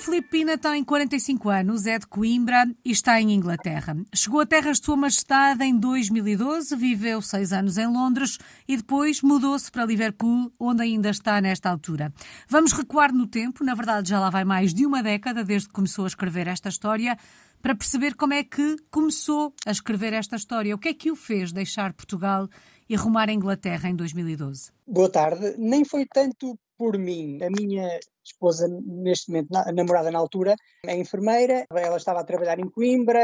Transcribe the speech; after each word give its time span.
Nuno 0.00 0.12
Filipe 0.12 0.28
Pina 0.30 0.56
tem 0.56 0.82
45 0.82 1.50
anos, 1.50 1.84
é 1.84 1.98
de 1.98 2.06
Coimbra 2.06 2.64
e 2.82 2.90
está 2.90 3.20
em 3.20 3.32
Inglaterra. 3.32 3.94
Chegou 4.14 4.40
a 4.40 4.46
terras 4.46 4.78
de 4.78 4.86
Sua 4.86 4.96
Majestade 4.96 5.62
em 5.62 5.78
2012, 5.78 6.74
viveu 6.74 7.20
seis 7.20 7.52
anos 7.52 7.76
em 7.76 7.86
Londres 7.86 8.38
e 8.66 8.78
depois 8.78 9.20
mudou-se 9.20 9.70
para 9.70 9.84
Liverpool, 9.84 10.50
onde 10.58 10.82
ainda 10.82 11.10
está 11.10 11.38
nesta 11.42 11.68
altura. 11.68 12.14
Vamos 12.48 12.72
recuar 12.72 13.12
no 13.12 13.26
tempo, 13.26 13.62
na 13.62 13.74
verdade 13.74 14.08
já 14.08 14.18
lá 14.18 14.30
vai 14.30 14.42
mais 14.42 14.72
de 14.72 14.86
uma 14.86 15.02
década 15.02 15.44
desde 15.44 15.68
que 15.68 15.74
começou 15.74 16.06
a 16.06 16.08
escrever 16.08 16.48
esta 16.48 16.70
história, 16.70 17.18
para 17.60 17.74
perceber 17.74 18.14
como 18.14 18.32
é 18.32 18.42
que 18.42 18.76
começou 18.90 19.52
a 19.66 19.70
escrever 19.70 20.14
esta 20.14 20.36
história. 20.36 20.74
O 20.74 20.78
que 20.78 20.88
é 20.88 20.94
que 20.94 21.10
o 21.10 21.16
fez 21.16 21.52
deixar 21.52 21.92
Portugal 21.92 22.48
e 22.88 22.96
rumar 22.96 23.28
a 23.28 23.32
Inglaterra 23.34 23.90
em 23.90 23.94
2012? 23.94 24.70
Boa 24.86 25.10
tarde. 25.10 25.56
Nem 25.58 25.84
foi 25.84 26.06
tanto 26.06 26.58
por 26.80 26.96
mim. 26.96 27.38
A 27.42 27.50
minha 27.50 28.00
esposa, 28.24 28.66
neste 28.66 29.28
momento, 29.30 29.50
namorada 29.74 30.10
na 30.10 30.18
altura, 30.18 30.56
é 30.86 30.96
enfermeira, 30.96 31.66
ela 31.70 31.98
estava 31.98 32.20
a 32.20 32.24
trabalhar 32.24 32.58
em 32.58 32.70
Coimbra, 32.70 33.20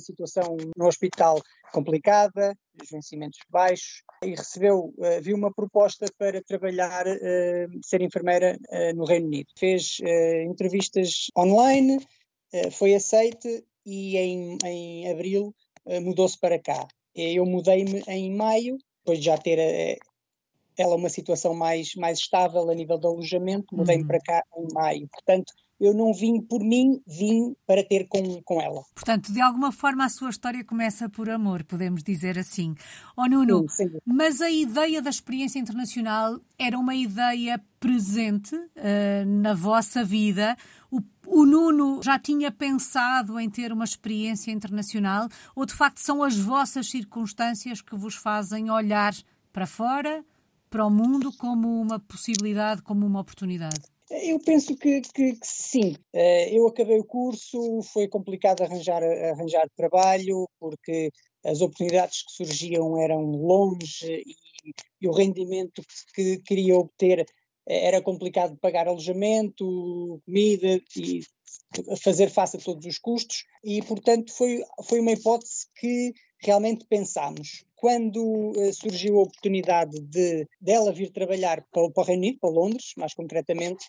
situação 0.00 0.56
no 0.76 0.88
hospital 0.88 1.40
complicada, 1.72 2.52
os 2.82 2.90
vencimentos 2.90 3.38
baixos, 3.48 4.02
e 4.24 4.30
recebeu, 4.30 4.92
uh, 4.98 5.22
viu 5.22 5.36
uma 5.36 5.54
proposta 5.54 6.06
para 6.18 6.42
trabalhar, 6.42 7.06
uh, 7.06 7.80
ser 7.84 8.02
enfermeira 8.02 8.58
uh, 8.70 8.96
no 8.96 9.04
Reino 9.04 9.26
Unido. 9.26 9.52
Fez 9.56 9.98
entrevistas 10.44 11.28
online, 11.38 12.04
foi 12.72 12.92
aceite 12.94 13.64
e 13.84 14.16
em, 14.16 14.58
em 14.64 15.10
abril 15.12 15.54
mudou-se 16.02 16.38
para 16.40 16.58
cá. 16.58 16.88
Eu 17.14 17.46
mudei-me 17.46 18.02
em 18.08 18.34
maio, 18.34 18.78
depois 18.98 19.20
de 19.20 19.26
já 19.26 19.38
ter 19.38 19.98
ela 20.82 20.96
uma 20.96 21.08
situação 21.08 21.54
mais, 21.54 21.94
mais 21.94 22.18
estável 22.18 22.68
a 22.70 22.74
nível 22.74 22.98
de 22.98 23.06
alojamento, 23.06 23.74
mudei-me 23.74 24.02
uhum. 24.02 24.08
para 24.08 24.20
cá 24.20 24.42
em 24.56 24.74
maio. 24.74 25.08
Portanto, 25.08 25.52
eu 25.78 25.92
não 25.92 26.12
vim 26.12 26.40
por 26.40 26.60
mim, 26.60 27.02
vim 27.06 27.54
para 27.66 27.84
ter 27.84 28.06
com, 28.08 28.42
com 28.42 28.60
ela. 28.60 28.82
Portanto, 28.94 29.32
de 29.32 29.40
alguma 29.40 29.70
forma 29.70 30.04
a 30.04 30.08
sua 30.08 30.30
história 30.30 30.64
começa 30.64 31.08
por 31.08 31.28
amor, 31.28 31.64
podemos 31.64 32.02
dizer 32.02 32.38
assim. 32.38 32.74
Oh 33.16 33.26
Nuno, 33.26 33.68
sim, 33.68 33.88
sim. 33.88 33.98
mas 34.04 34.40
a 34.40 34.50
ideia 34.50 35.02
da 35.02 35.10
experiência 35.10 35.58
internacional 35.58 36.40
era 36.58 36.78
uma 36.78 36.94
ideia 36.94 37.62
presente 37.78 38.56
uh, 38.56 39.26
na 39.26 39.52
vossa 39.52 40.02
vida? 40.02 40.56
O, 40.90 41.00
o 41.26 41.44
Nuno 41.44 42.02
já 42.02 42.18
tinha 42.18 42.50
pensado 42.50 43.38
em 43.38 43.50
ter 43.50 43.70
uma 43.70 43.84
experiência 43.84 44.50
internacional? 44.50 45.28
Ou 45.54 45.66
de 45.66 45.74
facto 45.74 45.98
são 45.98 46.22
as 46.22 46.38
vossas 46.38 46.88
circunstâncias 46.88 47.82
que 47.82 47.94
vos 47.94 48.14
fazem 48.14 48.70
olhar 48.70 49.14
para 49.52 49.66
fora? 49.66 50.24
Para 50.70 50.86
o 50.86 50.90
mundo 50.90 51.32
como 51.36 51.80
uma 51.80 51.98
possibilidade, 51.98 52.82
como 52.82 53.06
uma 53.06 53.20
oportunidade? 53.20 53.80
Eu 54.10 54.38
penso 54.38 54.76
que, 54.76 55.00
que, 55.00 55.32
que, 55.34 55.38
sim. 55.42 55.96
Eh, 56.12 56.56
eu 56.56 56.66
acabei 56.68 56.98
o 56.98 57.04
curso, 57.04 57.82
foi 57.82 58.06
complicado 58.06 58.62
arranjar, 58.62 59.02
arranjar 59.02 59.68
trabalho, 59.76 60.48
porque 60.60 61.10
as 61.44 61.60
oportunidades 61.60 62.22
que 62.22 62.32
surgiam 62.32 62.96
eram 62.98 63.22
longe 63.32 64.06
e, 64.06 64.34
e 65.00 65.08
o 65.08 65.12
rendimento 65.12 65.82
que 66.14 66.38
queria 66.38 66.76
obter 66.76 67.26
eh, 67.68 67.86
era 67.88 68.00
complicado 68.00 68.52
de 68.52 68.60
pagar 68.60 68.86
alojamento, 68.86 70.20
comida 70.24 70.80
e 70.96 71.20
fazer 72.00 72.30
face 72.30 72.56
a 72.56 72.60
todos 72.60 72.86
os 72.86 72.98
custos 72.98 73.44
e, 73.64 73.82
portanto, 73.82 74.32
foi, 74.32 74.62
foi 74.84 75.00
uma 75.00 75.12
hipótese 75.12 75.66
que 75.74 76.12
realmente 76.40 76.86
pensámos. 76.86 77.64
Quando 77.76 78.50
uh, 78.50 78.72
surgiu 78.72 79.18
a 79.18 79.22
oportunidade 79.22 80.00
de 80.00 80.46
dela 80.60 80.92
vir 80.92 81.10
trabalhar 81.12 81.64
para, 81.70 81.90
para 81.90 82.02
o 82.02 82.06
Reino 82.06 82.22
Unido, 82.22 82.38
para 82.40 82.50
Londres, 82.50 82.92
mais 82.96 83.14
concretamente, 83.14 83.84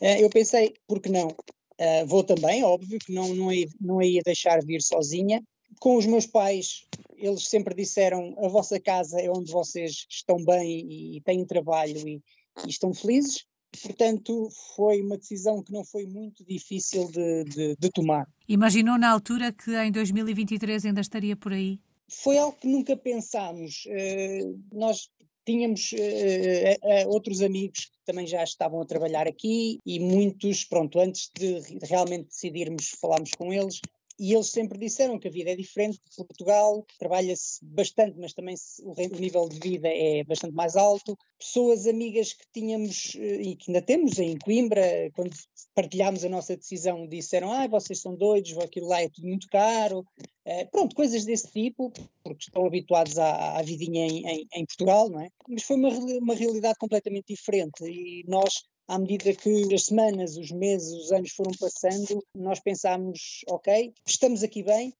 uh, 0.00 0.20
eu 0.20 0.30
pensei, 0.30 0.72
por 0.86 1.00
que 1.00 1.08
não? 1.08 1.28
Uh, 1.28 2.06
vou 2.06 2.22
também, 2.22 2.62
óbvio 2.62 2.98
que 2.98 3.12
não, 3.12 3.34
não, 3.34 3.52
ia, 3.52 3.66
não 3.80 3.98
a 3.98 4.04
ia 4.04 4.22
deixar 4.24 4.64
vir 4.64 4.80
sozinha. 4.80 5.42
Com 5.80 5.96
os 5.96 6.06
meus 6.06 6.26
pais, 6.26 6.86
eles 7.16 7.48
sempre 7.48 7.74
disseram: 7.74 8.34
a 8.38 8.48
vossa 8.48 8.78
casa 8.78 9.20
é 9.20 9.30
onde 9.30 9.50
vocês 9.50 10.06
estão 10.08 10.36
bem 10.44 10.86
e, 10.88 11.16
e 11.16 11.20
têm 11.22 11.44
trabalho 11.44 11.96
e, 12.06 12.22
e 12.64 12.68
estão 12.68 12.94
felizes. 12.94 13.44
Portanto, 13.80 14.48
foi 14.76 15.00
uma 15.00 15.16
decisão 15.16 15.62
que 15.62 15.72
não 15.72 15.82
foi 15.82 16.04
muito 16.06 16.44
difícil 16.44 17.10
de, 17.10 17.44
de, 17.44 17.76
de, 17.78 17.90
tomar. 17.90 18.28
Imaginou 18.46 18.98
na 18.98 19.10
altura 19.10 19.50
que 19.50 19.74
em 19.74 19.90
2023 19.90 20.84
ainda 20.84 21.00
estaria 21.00 21.34
por 21.34 21.52
aí? 21.52 21.80
Foi 22.20 22.38
algo 22.38 22.56
que 22.58 22.68
nunca 22.68 22.96
pensámos. 22.96 23.84
Uh, 23.86 24.60
nós 24.72 25.08
tínhamos 25.44 25.92
uh, 25.92 27.06
uh, 27.06 27.08
outros 27.08 27.40
amigos 27.40 27.86
que 27.86 27.98
também 28.04 28.26
já 28.26 28.42
estavam 28.44 28.80
a 28.80 28.86
trabalhar 28.86 29.26
aqui 29.26 29.78
e 29.84 29.98
muitos, 29.98 30.64
pronto, 30.64 31.00
antes 31.00 31.30
de 31.36 31.60
realmente 31.82 32.28
decidirmos, 32.28 32.90
falámos 33.00 33.30
com 33.32 33.52
eles 33.52 33.80
e 34.18 34.32
eles 34.32 34.50
sempre 34.50 34.78
disseram 34.78 35.18
que 35.18 35.28
a 35.28 35.30
vida 35.30 35.50
é 35.50 35.56
diferente 35.56 36.00
de 36.10 36.24
Portugal, 36.24 36.84
trabalha-se 36.98 37.64
bastante, 37.64 38.18
mas 38.18 38.32
também 38.32 38.54
o, 38.82 38.94
nível 39.18 39.48
de 39.48 39.58
vida 39.58 39.88
é 39.88 40.22
bastante 40.24 40.54
mais 40.54 40.76
alto. 40.76 41.16
Pessoas 41.38 41.86
amigas 41.86 42.32
que 42.32 42.44
tínhamos 42.52 43.14
eh, 43.16 43.42
e 43.42 43.56
que 43.56 43.70
ainda 43.70 43.82
temos 43.82 44.18
em 44.18 44.38
Coimbra, 44.38 45.10
quando 45.14 45.32
partilhámos 45.74 46.24
a 46.24 46.28
nossa 46.28 46.56
decisão, 46.56 47.06
disseram: 47.06 47.52
Ah, 47.52 47.66
vocês 47.66 48.00
são 48.00 48.14
doidos, 48.14 48.56
aquilo 48.58 48.88
lá 48.88 49.02
é 49.02 49.08
tudo 49.08 49.26
muito 49.26 49.46
caro. 49.48 50.04
Uh, 50.44 50.68
pronto, 50.72 50.96
coisas 50.96 51.24
desse 51.24 51.50
tipo, 51.52 51.92
porque 52.24 52.44
estão 52.44 52.66
habituados 52.66 53.16
à, 53.16 53.58
à 53.58 53.62
vidinha 53.62 54.06
em, 54.06 54.26
em, 54.26 54.48
em, 54.54 54.66
Portugal, 54.66 55.08
não 55.08 55.20
é? 55.20 55.28
Mas 55.48 55.62
foi 55.62 55.76
uma, 55.76 55.88
uma 55.88 56.34
realidade 56.34 56.78
completamente 56.78 57.26
diferente 57.28 57.84
e 57.84 58.24
nós 58.26 58.52
à 58.92 58.98
medida 58.98 59.32
que 59.32 59.74
as 59.74 59.84
semanas, 59.84 60.36
os 60.36 60.50
meses, 60.50 60.92
os 61.04 61.12
anos 61.12 61.32
foram 61.32 61.52
passando, 61.58 62.22
nós 62.36 62.60
pensámos, 62.60 63.40
ok, 63.48 63.94
estamos 64.06 64.42
aqui 64.42 64.62
bem, 64.62 64.92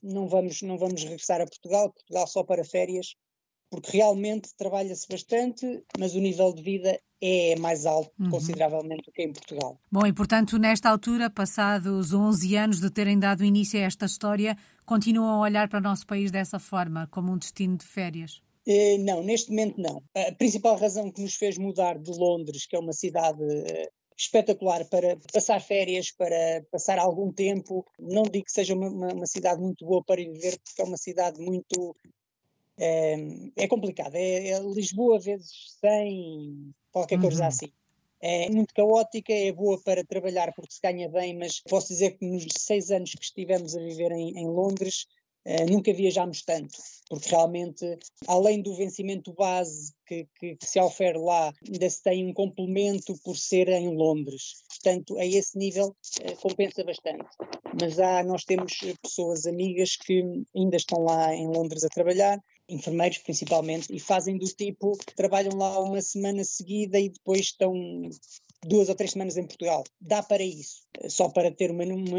não 0.00 0.28
vamos, 0.28 0.62
não 0.62 0.78
vamos 0.78 1.02
regressar 1.02 1.40
a 1.40 1.46
Portugal, 1.46 1.92
Portugal 1.92 2.28
só 2.28 2.44
para 2.44 2.64
férias, 2.64 3.16
porque 3.68 3.96
realmente 3.96 4.54
trabalha-se 4.56 5.08
bastante, 5.08 5.82
mas 5.98 6.14
o 6.14 6.20
nível 6.20 6.52
de 6.54 6.62
vida 6.62 6.96
é 7.20 7.56
mais 7.56 7.84
alto 7.84 8.12
uhum. 8.20 8.30
consideravelmente 8.30 9.06
do 9.06 9.12
que 9.12 9.22
em 9.22 9.32
Portugal. 9.32 9.76
Bom, 9.90 10.06
e 10.06 10.12
portanto, 10.12 10.56
nesta 10.56 10.88
altura, 10.88 11.28
passados 11.28 12.12
11 12.12 12.54
anos 12.54 12.80
de 12.80 12.90
terem 12.90 13.18
dado 13.18 13.44
início 13.44 13.80
a 13.80 13.82
esta 13.82 14.06
história, 14.06 14.56
continuam 14.86 15.40
a 15.40 15.40
olhar 15.40 15.68
para 15.68 15.80
o 15.80 15.82
nosso 15.82 16.06
país 16.06 16.30
dessa 16.30 16.60
forma, 16.60 17.08
como 17.10 17.32
um 17.32 17.38
destino 17.38 17.76
de 17.76 17.86
férias? 17.86 18.40
Eh, 18.66 18.98
não, 18.98 19.22
neste 19.22 19.50
momento 19.50 19.80
não. 19.80 20.02
A 20.14 20.32
principal 20.32 20.76
razão 20.76 21.10
que 21.10 21.20
nos 21.20 21.34
fez 21.34 21.58
mudar 21.58 21.98
de 21.98 22.10
Londres, 22.10 22.66
que 22.66 22.76
é 22.76 22.78
uma 22.78 22.92
cidade 22.92 23.42
eh, 23.42 23.90
espetacular 24.16 24.84
para 24.88 25.16
passar 25.32 25.60
férias, 25.60 26.12
para 26.12 26.64
passar 26.70 26.98
algum 26.98 27.32
tempo, 27.32 27.84
não 27.98 28.22
digo 28.22 28.44
que 28.44 28.52
seja 28.52 28.74
uma, 28.74 28.88
uma, 28.88 29.26
cidade 29.26 29.60
muito 29.60 29.84
boa 29.84 30.02
para 30.04 30.22
viver, 30.22 30.58
porque 30.64 30.80
é 30.80 30.84
uma 30.84 30.96
cidade 30.96 31.40
muito. 31.40 31.96
É, 32.78 33.16
é 33.56 33.68
complicado. 33.68 34.14
É, 34.14 34.48
é, 34.48 34.60
Lisboa 34.60 35.18
vezes 35.18 35.76
100, 35.80 36.72
qualquer 36.92 37.16
uhum. 37.16 37.22
coisa 37.22 37.46
assim. 37.46 37.72
É 38.20 38.48
muito 38.48 38.72
caótica, 38.72 39.32
é 39.32 39.50
boa 39.50 39.82
para 39.82 40.04
trabalhar 40.04 40.52
porque 40.54 40.72
se 40.72 40.80
ganha 40.80 41.08
bem, 41.08 41.36
mas 41.36 41.60
posso 41.60 41.88
dizer 41.88 42.12
que 42.12 42.24
nos 42.24 42.46
seis 42.56 42.92
anos 42.92 43.10
que 43.10 43.24
estivemos 43.24 43.74
a 43.74 43.80
viver 43.80 44.12
em, 44.12 44.38
em 44.38 44.46
Londres, 44.46 45.08
Uh, 45.44 45.68
nunca 45.68 45.92
viajámos 45.92 46.42
tanto, 46.42 46.78
porque 47.08 47.28
realmente, 47.28 47.98
além 48.28 48.62
do 48.62 48.76
vencimento 48.76 49.32
base 49.32 49.92
que, 50.06 50.24
que, 50.38 50.54
que, 50.54 50.66
se 50.66 50.78
ofere 50.78 51.18
lá, 51.18 51.52
ainda 51.66 51.90
se 51.90 52.00
tem 52.00 52.24
um 52.24 52.32
complemento 52.32 53.12
por 53.24 53.36
ser 53.36 53.68
em 53.68 53.88
Londres. 53.88 54.62
Portanto, 54.68 55.18
a 55.18 55.26
esse 55.26 55.58
nível 55.58 55.88
uh, 55.88 56.36
compensa 56.36 56.84
bastante. 56.84 57.24
Mas 57.80 57.98
há, 57.98 58.22
nós 58.22 58.44
temos 58.44 58.72
pessoas 59.02 59.44
amigas 59.46 59.96
que 59.96 60.22
ainda 60.54 60.76
estão 60.76 61.02
lá 61.02 61.34
em 61.34 61.48
Londres 61.48 61.82
a 61.82 61.88
trabalhar, 61.88 62.38
enfermeiros 62.68 63.18
principalmente, 63.18 63.92
e 63.92 63.98
fazem 63.98 64.38
do 64.38 64.46
tipo, 64.46 64.96
trabalham 65.16 65.56
lá 65.56 65.80
uma 65.80 66.00
semana 66.00 66.44
seguida 66.44 67.00
e 67.00 67.08
depois 67.08 67.40
estão 67.40 67.72
duas 68.66 68.88
ou 68.88 68.94
três 68.94 69.12
semanas 69.12 69.36
em 69.36 69.46
Portugal. 69.46 69.84
Dá 70.00 70.22
para 70.22 70.42
isso, 70.42 70.82
só 71.08 71.28
para 71.28 71.50
ter 71.50 71.70
uma, 71.70 71.84
uma, 71.84 72.18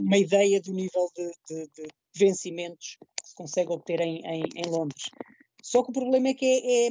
uma 0.00 0.18
ideia 0.18 0.60
do 0.60 0.72
nível 0.72 1.08
de, 1.16 1.30
de, 1.48 1.68
de, 1.74 1.88
vencimentos 2.18 2.96
que 3.16 3.28
se 3.28 3.34
consegue 3.34 3.72
obter 3.72 4.00
em, 4.00 4.20
em, 4.24 4.42
em, 4.56 4.68
Londres. 4.68 5.10
Só 5.62 5.82
que 5.82 5.90
o 5.90 5.92
problema 5.92 6.28
é 6.28 6.34
que 6.34 6.44
é, 6.44 6.86
é 6.86 6.90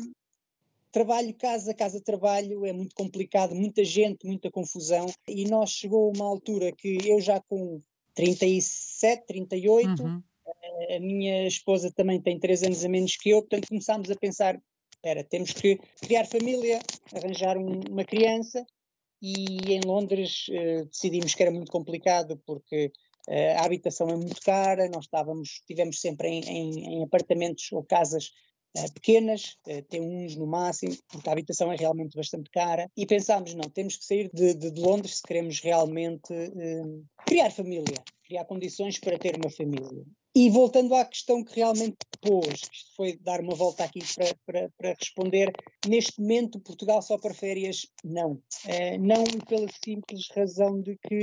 trabalho, 0.91 1.33
casa, 1.35 1.73
casa, 1.73 2.01
trabalho, 2.01 2.65
é 2.65 2.73
muito 2.73 2.95
complicado, 2.95 3.53
muita 3.53 3.83
gente, 3.83 4.25
muita 4.25 4.49
confusão, 4.49 5.05
e 5.27 5.45
nós 5.45 5.71
chegou 5.71 6.11
uma 6.15 6.25
altura 6.25 6.71
que 6.71 6.97
eu 7.05 7.19
já 7.21 7.39
com 7.41 7.79
37, 8.15 9.25
38, 9.27 10.03
uhum. 10.03 10.23
a 10.95 10.99
minha 10.99 11.47
esposa 11.47 11.91
também 11.91 12.19
tem 12.21 12.39
três 12.39 12.63
anos 12.63 12.83
a 12.83 12.89
menos 12.89 13.15
que 13.15 13.29
eu, 13.29 13.41
portanto 13.41 13.67
começámos 13.67 14.09
a 14.09 14.15
pensar, 14.15 14.59
espera, 14.95 15.23
temos 15.23 15.51
que 15.51 15.77
criar 16.01 16.25
família, 16.25 16.79
arranjar 17.13 17.57
um, 17.57 17.81
uma 17.89 18.03
criança, 18.03 18.65
e 19.21 19.73
em 19.73 19.81
Londres 19.85 20.45
uh, 20.49 20.85
decidimos 20.85 21.33
que 21.33 21.41
era 21.41 21.51
muito 21.51 21.71
complicado 21.71 22.41
porque 22.45 22.91
a 23.27 23.65
habitação 23.65 24.07
é 24.09 24.15
muito 24.15 24.41
cara, 24.41 24.89
nós 24.89 25.05
estávamos, 25.05 25.59
estivemos 25.59 25.99
sempre 25.99 26.29
em, 26.29 26.41
em, 26.43 26.93
em, 26.93 27.03
apartamentos 27.03 27.69
ou 27.73 27.83
casas 27.83 28.31
uh, 28.77 28.93
pequenas, 28.93 29.57
uh, 29.67 29.81
tem 29.83 30.01
uns 30.01 30.35
no 30.35 30.47
máximo, 30.47 30.95
porque 31.09 31.27
a 31.27 31.33
habitação 31.33 31.71
é 31.71 31.75
realmente 31.75 32.15
bastante 32.15 32.49
cara. 32.49 32.89
E 32.95 33.05
pensámos, 33.05 33.53
não, 33.53 33.69
temos 33.69 33.97
que 33.97 34.05
sair 34.05 34.29
de, 34.33 34.53
de, 34.53 34.71
de 34.71 34.81
Londres 34.81 35.17
se 35.17 35.23
queremos 35.23 35.59
realmente 35.59 36.33
uh, 36.33 37.05
criar 37.25 37.51
família, 37.51 38.01
criar 38.23 38.45
condições 38.45 38.97
para 38.99 39.19
ter 39.19 39.35
uma 39.35 39.49
família. 39.49 40.05
E 40.33 40.49
voltando 40.51 40.93
à 40.93 41.03
questão 41.03 41.43
que 41.43 41.55
realmente 41.55 41.97
pôs, 42.21 42.53
isto 42.71 42.95
foi 42.95 43.17
dar 43.17 43.41
uma 43.41 43.55
volta 43.55 43.83
aqui 43.83 44.01
para, 44.15 44.35
para, 44.45 44.69
para 44.77 44.93
responder, 44.93 45.51
neste 45.87 46.21
momento 46.21 46.59
Portugal 46.59 47.01
só 47.01 47.17
para 47.17 47.33
férias, 47.33 47.87
não. 48.03 48.39
não 48.99 49.23
pela 49.47 49.67
simples 49.83 50.27
razão 50.35 50.79
de 50.79 50.95
que 50.97 51.21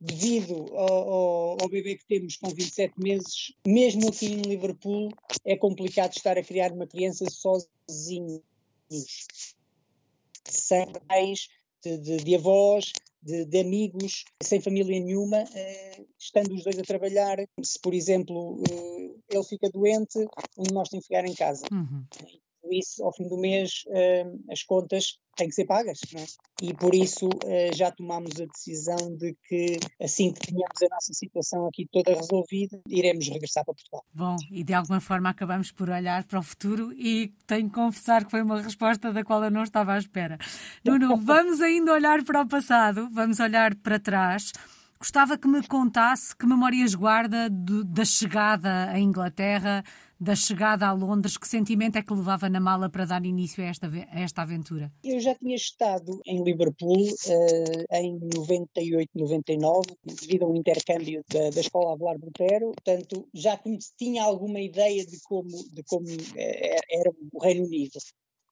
devido 0.00 0.54
ao, 0.76 1.08
ao, 1.08 1.62
ao, 1.62 1.68
bebê 1.68 1.96
que 1.96 2.06
temos 2.06 2.36
com 2.36 2.48
27 2.50 2.94
meses, 2.98 3.52
mesmo 3.66 4.08
aqui 4.08 4.26
em 4.26 4.42
Liverpool, 4.42 5.10
é 5.44 5.56
complicado 5.56 6.12
estar 6.12 6.36
a 6.36 6.42
criar 6.42 6.72
uma 6.72 6.86
criança 6.86 7.24
sozinhos, 7.30 8.42
sem 10.44 10.86
pais, 11.08 11.48
de, 11.82 11.98
de, 11.98 12.16
de 12.18 12.34
avós, 12.34 12.92
de, 13.22 13.44
de, 13.44 13.60
amigos, 13.60 14.24
sem 14.42 14.60
família 14.60 15.00
nenhuma, 15.00 15.42
uh, 15.42 16.06
estando 16.18 16.54
os 16.54 16.62
dois 16.62 16.78
a 16.78 16.82
trabalhar. 16.82 17.38
Se, 17.62 17.78
por 17.80 17.94
exemplo, 17.94 18.60
uh, 18.60 19.22
ele 19.30 19.44
fica 19.44 19.70
doente, 19.70 20.18
um 20.58 20.62
de 20.62 20.72
nós 20.72 20.88
tem 20.88 21.00
que 21.00 21.06
ficar 21.06 21.24
em 21.24 21.34
casa. 21.34 21.64
Uhum 21.72 22.04
isso, 22.72 23.04
ao 23.04 23.12
fim 23.14 23.28
do 23.28 23.36
mês, 23.38 23.84
uh, 23.88 24.52
as 24.52 24.62
contas 24.62 25.18
têm 25.36 25.48
que 25.48 25.54
ser 25.54 25.66
pagas. 25.66 26.00
É? 26.16 26.24
E 26.62 26.74
por 26.74 26.94
isso 26.94 27.28
uh, 27.28 27.74
já 27.74 27.90
tomámos 27.90 28.40
a 28.40 28.46
decisão 28.46 28.96
de 29.16 29.36
que, 29.46 29.78
assim 30.00 30.32
que 30.32 30.46
tenhamos 30.48 30.82
a 30.82 30.94
nossa 30.94 31.12
situação 31.12 31.66
aqui 31.66 31.86
toda 31.92 32.14
resolvida, 32.14 32.80
iremos 32.88 33.28
regressar 33.28 33.64
para 33.64 33.74
Portugal. 33.74 34.04
Bom, 34.12 34.36
e 34.50 34.64
de 34.64 34.74
alguma 34.74 35.00
forma 35.00 35.28
acabamos 35.28 35.70
por 35.70 35.90
olhar 35.90 36.24
para 36.24 36.38
o 36.38 36.42
futuro 36.42 36.92
e 36.94 37.32
tenho 37.46 37.68
que 37.68 37.74
confessar 37.74 38.24
que 38.24 38.30
foi 38.30 38.42
uma 38.42 38.60
resposta 38.60 39.12
da 39.12 39.22
qual 39.22 39.44
eu 39.44 39.50
não 39.50 39.62
estava 39.62 39.92
à 39.94 39.98
espera. 39.98 40.38
Nuno, 40.84 41.16
vamos 41.20 41.60
ainda 41.60 41.92
olhar 41.92 42.24
para 42.24 42.42
o 42.42 42.48
passado, 42.48 43.08
vamos 43.12 43.38
olhar 43.40 43.74
para 43.76 44.00
trás. 44.00 44.52
Gostava 44.98 45.36
que 45.36 45.46
me 45.46 45.62
contasse 45.66 46.34
que 46.34 46.46
memórias 46.46 46.94
guarda 46.94 47.50
do, 47.50 47.84
da 47.84 48.04
chegada 48.04 48.88
à 48.90 48.98
Inglaterra, 48.98 49.84
da 50.18 50.34
chegada 50.34 50.86
a 50.86 50.92
Londres, 50.92 51.36
que 51.36 51.46
sentimento 51.46 51.96
é 51.96 52.02
que 52.02 52.12
levava 52.12 52.48
na 52.48 52.60
mala 52.60 52.88
para 52.88 53.04
dar 53.04 53.24
início 53.24 53.62
a 53.62 53.66
esta, 53.66 53.86
a 53.86 54.20
esta 54.20 54.42
aventura? 54.42 54.92
Eu 55.04 55.20
já 55.20 55.34
tinha 55.34 55.54
estado 55.54 56.20
em 56.24 56.42
Liverpool 56.42 57.02
uh, 57.02 57.94
em 57.96 58.18
98, 58.34 59.10
99, 59.14 59.80
devido 60.04 60.44
a 60.44 60.48
um 60.48 60.56
intercâmbio 60.56 61.22
da, 61.28 61.50
da 61.50 61.60
Escola 61.60 61.92
Avelar 61.92 62.18
Botero, 62.18 62.72
portanto 62.72 63.28
já 63.34 63.60
tinha 63.98 64.22
alguma 64.24 64.60
ideia 64.60 65.04
de 65.04 65.20
como, 65.22 65.50
de 65.72 65.82
como 65.84 66.06
eh, 66.36 66.80
era 66.90 67.10
o 67.32 67.42
Reino 67.42 67.66
Unido. 67.66 67.98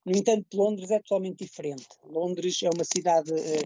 No 0.04 0.14
entanto, 0.14 0.46
Londres 0.54 0.90
é 0.90 0.98
totalmente 0.98 1.44
diferente. 1.44 1.86
Londres 2.04 2.62
é 2.62 2.68
uma 2.68 2.84
cidade. 2.84 3.32
Eh, 3.32 3.62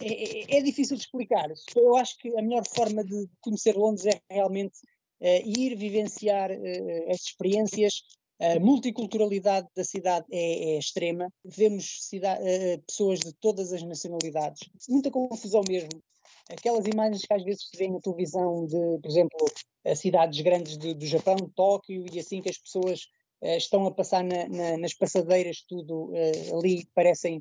é, 0.00 0.56
é, 0.56 0.58
é, 0.58 0.62
difícil 0.62 0.96
de 0.96 1.02
explicar. 1.02 1.48
Eu 1.76 1.96
acho 1.96 2.18
que 2.18 2.36
a 2.36 2.42
melhor 2.42 2.64
forma 2.66 3.04
de 3.04 3.28
conhecer 3.40 3.76
Londres 3.76 4.06
é 4.06 4.20
realmente 4.34 4.78
ir 5.20 5.76
vivenciar 5.76 6.50
uh, 6.50 7.10
as 7.10 7.20
experiências. 7.22 8.02
A 8.40 8.60
multiculturalidade 8.60 9.66
da 9.74 9.82
cidade 9.82 10.24
é, 10.30 10.74
é 10.74 10.78
extrema. 10.78 11.28
Vemos 11.44 12.06
cidade, 12.06 12.40
uh, 12.42 12.82
pessoas 12.86 13.18
de 13.18 13.32
todas 13.34 13.72
as 13.72 13.82
nacionalidades. 13.82 14.68
Muita 14.88 15.10
confusão 15.10 15.62
mesmo. 15.68 15.90
Aquelas 16.48 16.86
imagens 16.86 17.22
que 17.22 17.34
às 17.34 17.42
vezes 17.42 17.68
se 17.68 17.76
vê 17.76 17.88
na 17.88 18.00
televisão 18.00 18.64
de, 18.64 18.98
por 19.02 19.10
exemplo, 19.10 19.46
cidades 19.94 20.40
grandes 20.40 20.78
de, 20.78 20.94
do 20.94 21.04
Japão, 21.04 21.36
Tóquio, 21.54 22.06
e 22.12 22.18
assim 22.18 22.40
que 22.40 22.48
as 22.48 22.56
pessoas 22.56 23.00
estão 23.42 23.86
a 23.86 23.90
passar 23.90 24.24
na, 24.24 24.48
na, 24.48 24.78
nas 24.78 24.94
passadeiras, 24.94 25.62
tudo 25.68 26.10
ali 26.56 26.86
parecem 26.94 27.40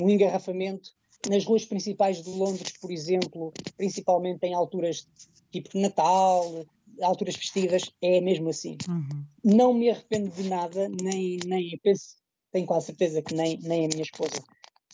um 0.00 0.08
engarrafamento. 0.08 0.90
Nas 1.28 1.44
ruas 1.44 1.64
principais 1.64 2.22
de 2.22 2.30
Londres, 2.30 2.72
por 2.80 2.92
exemplo, 2.92 3.52
principalmente 3.76 4.44
em 4.44 4.54
alturas 4.54 5.04
tipo 5.50 5.76
Natal, 5.76 6.64
alturas 7.02 7.36
festivas, 7.36 7.90
é 8.02 8.20
mesmo 8.20 8.48
assim. 8.48 8.76
Uhum. 8.88 9.24
Não 9.44 9.74
me 9.74 9.90
arrependo 9.90 10.30
de 10.30 10.48
nada, 10.48 10.88
nem, 11.02 11.38
nem 11.46 11.78
penso, 11.82 12.16
tenho 12.50 12.66
quase 12.66 12.86
certeza 12.86 13.22
que 13.22 13.34
nem, 13.34 13.58
nem 13.60 13.86
a 13.86 13.88
minha 13.88 14.02
esposa 14.02 14.42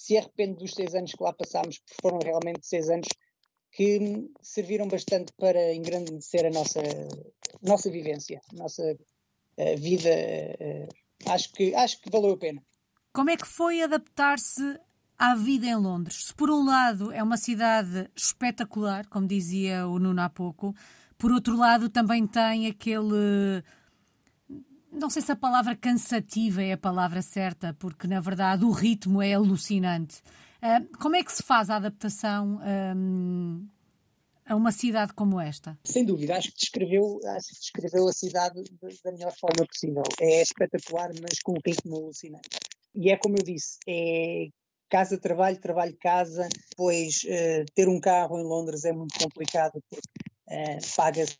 se 0.05 0.19
arrepende 0.19 0.59
dos 0.59 0.73
seis 0.73 0.95
anos 0.95 1.13
que 1.13 1.23
lá 1.23 1.33
passámos, 1.33 1.79
porque 1.79 2.03
foram 2.03 2.19
realmente 2.19 2.67
seis 2.67 2.91
anos 2.91 3.09
que 3.73 4.29
serviram 4.43 4.87
bastante 4.87 5.33
para 5.39 5.75
engrandecer 5.75 6.47
a 6.47 6.51
nossa, 6.51 6.83
nossa 7.63 7.91
vivência, 7.91 8.41
a 8.53 8.57
nossa 8.57 8.83
uh, 8.83 9.77
vida. 9.79 10.11
Uh, 10.11 11.31
acho, 11.31 11.51
que, 11.53 11.75
acho 11.75 12.01
que 12.01 12.11
valeu 12.11 12.33
a 12.33 12.39
pena. 12.39 12.63
Como 13.13 13.31
é 13.31 13.37
que 13.37 13.47
foi 13.47 13.83
adaptar-se 13.83 14.79
à 15.19 15.35
vida 15.35 15.67
em 15.67 15.77
Londres? 15.77 16.27
Se 16.27 16.35
por 16.35 16.51
um 16.51 16.67
lado 16.67 17.11
é 17.11 17.23
uma 17.23 17.37
cidade 17.37 18.11
espetacular, 18.15 19.07
como 19.09 19.27
dizia 19.27 19.89
o 19.89 19.99
Nuno 19.99 20.21
há 20.21 20.29
pouco, 20.29 20.75
por 21.19 21.33
outro 21.33 21.57
lado, 21.57 21.89
também 21.89 22.27
tem 22.27 22.67
aquele. 22.67 23.63
Não 24.91 25.11
sei 25.11 25.23
se 25.23 25.33
a 25.33 25.37
palavra 25.37 25.75
cansativa 25.75 26.63
é 26.63 26.73
a 26.73 26.79
palavra 26.79 27.21
certa, 27.21 27.75
porque 27.79 28.07
na 28.07 28.21
verdade 28.21 28.65
o 28.65 28.71
ritmo 28.71 29.21
é 29.21 29.35
alucinante. 29.35 30.23
Uh, 30.63 30.97
como 30.99 31.17
é 31.17 31.23
que 31.23 31.33
se 31.33 31.43
faz 31.43 31.69
a 31.69 31.77
adaptação 31.77 32.61
um, 32.97 33.67
a 34.47 34.55
uma 34.55 34.71
cidade 34.71 35.13
como 35.13 35.41
esta? 35.41 35.77
Sem 35.85 36.05
dúvida, 36.05 36.37
acho 36.37 36.51
que 36.53 36.59
descreveu, 36.59 37.21
acho 37.27 37.49
que 37.49 37.61
descreveu 37.61 38.09
a 38.09 38.13
cidade 38.13 38.63
da 39.05 39.13
melhor 39.13 39.35
forma 39.39 39.67
possível. 39.67 40.03
É 40.21 40.43
espetacular, 40.43 41.11
mas 41.21 41.41
com 41.43 41.53
um 41.53 41.61
ritmo 41.65 41.97
alucinante. 41.97 42.49
E 42.95 43.11
é 43.11 43.17
como 43.17 43.37
eu 43.37 43.43
disse, 43.43 43.79
é 43.89 44.49
casa, 44.89 45.19
trabalho, 45.19 45.61
trabalho, 45.61 45.97
casa. 46.01 46.49
Pois 46.77 47.25
uh, 47.25 47.65
ter 47.75 47.89
um 47.89 48.01
carro 48.01 48.39
em 48.39 48.45
Londres 48.45 48.85
é 48.85 48.93
muito 48.93 49.19
complicado 49.19 49.83
porque 49.91 50.09
uh, 50.55 50.97
paga-se 50.97 51.35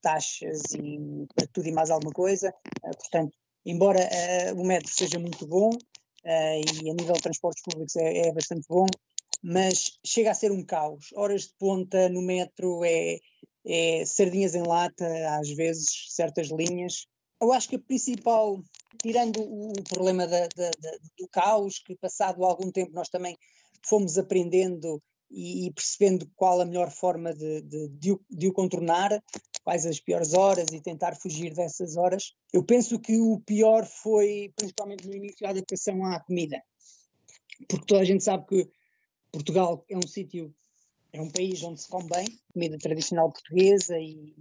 taxas 0.00 0.62
e 0.74 1.26
para 1.34 1.46
tudo 1.52 1.68
e 1.68 1.72
mais 1.72 1.90
alguma 1.90 2.12
coisa. 2.12 2.54
Uh, 2.82 2.96
portanto, 2.96 3.36
embora 3.66 4.00
uh, 4.00 4.60
o 4.60 4.64
metro 4.64 4.90
seja 4.90 5.18
muito 5.18 5.46
bom 5.46 5.70
e 6.22 6.90
a 6.90 6.92
nível 6.92 7.14
de 7.14 7.22
transportes 7.22 7.62
públicos 7.62 7.96
é, 7.96 8.28
é, 8.28 8.32
bastante 8.32 8.66
bom, 8.68 8.86
mas 9.42 9.98
chega 10.04 10.30
a 10.30 10.34
ser 10.34 10.52
um 10.52 10.62
caos. 10.62 11.08
Horas 11.14 11.46
de 11.46 11.54
ponta 11.58 12.10
no 12.10 12.20
metro 12.20 12.84
é, 12.84 13.18
é 13.64 14.04
sardinhas 14.04 14.54
em 14.54 14.62
lata, 14.62 15.06
às 15.38 15.48
vezes, 15.48 15.86
certas 16.10 16.48
linhas. 16.48 17.06
Eu 17.40 17.54
acho 17.54 17.70
que 17.70 17.76
a 17.76 17.80
principal, 17.80 18.60
tirando 19.02 19.40
o 19.40 19.72
problema 19.88 20.26
da, 20.26 20.40
da, 20.40 20.70
da, 20.78 20.90
do 21.18 21.26
caos, 21.28 21.78
que 21.78 21.96
passado 21.96 22.44
algum 22.44 22.70
tempo 22.70 22.92
nós 22.92 23.08
também 23.08 23.34
fomos 23.82 24.18
aprendendo 24.18 25.02
e, 25.30 25.70
percebendo 25.72 26.28
qual 26.34 26.60
a 26.60 26.64
melhor 26.64 26.90
forma 26.90 27.32
de, 27.32 27.62
de, 27.62 27.88
de, 27.88 28.12
o, 28.12 28.20
de, 28.28 28.48
o, 28.48 28.52
contornar, 28.52 29.22
quais 29.62 29.86
as 29.86 30.00
piores 30.00 30.34
horas 30.34 30.72
e 30.72 30.80
tentar 30.80 31.14
fugir 31.14 31.54
dessas 31.54 31.96
horas. 31.96 32.34
Eu 32.52 32.64
penso 32.64 32.98
que 32.98 33.18
o 33.18 33.40
pior 33.40 33.86
foi, 33.86 34.52
principalmente 34.56 35.06
no 35.06 35.14
início, 35.14 35.46
a 35.46 35.50
adaptação 35.50 36.04
à 36.04 36.18
comida. 36.20 36.60
Porque 37.68 37.86
toda 37.86 38.00
a 38.00 38.04
gente 38.04 38.24
sabe 38.24 38.46
que 38.46 38.68
Portugal 39.30 39.84
é 39.88 39.96
um 39.96 40.06
sítio, 40.06 40.52
é 41.12 41.20
um 41.20 41.30
país 41.30 41.62
onde 41.62 41.80
se 41.80 41.88
come 41.88 42.08
bem, 42.08 42.26
comida 42.52 42.76
tradicional 42.78 43.30
portuguesa 43.30 43.96
e, 43.98 44.34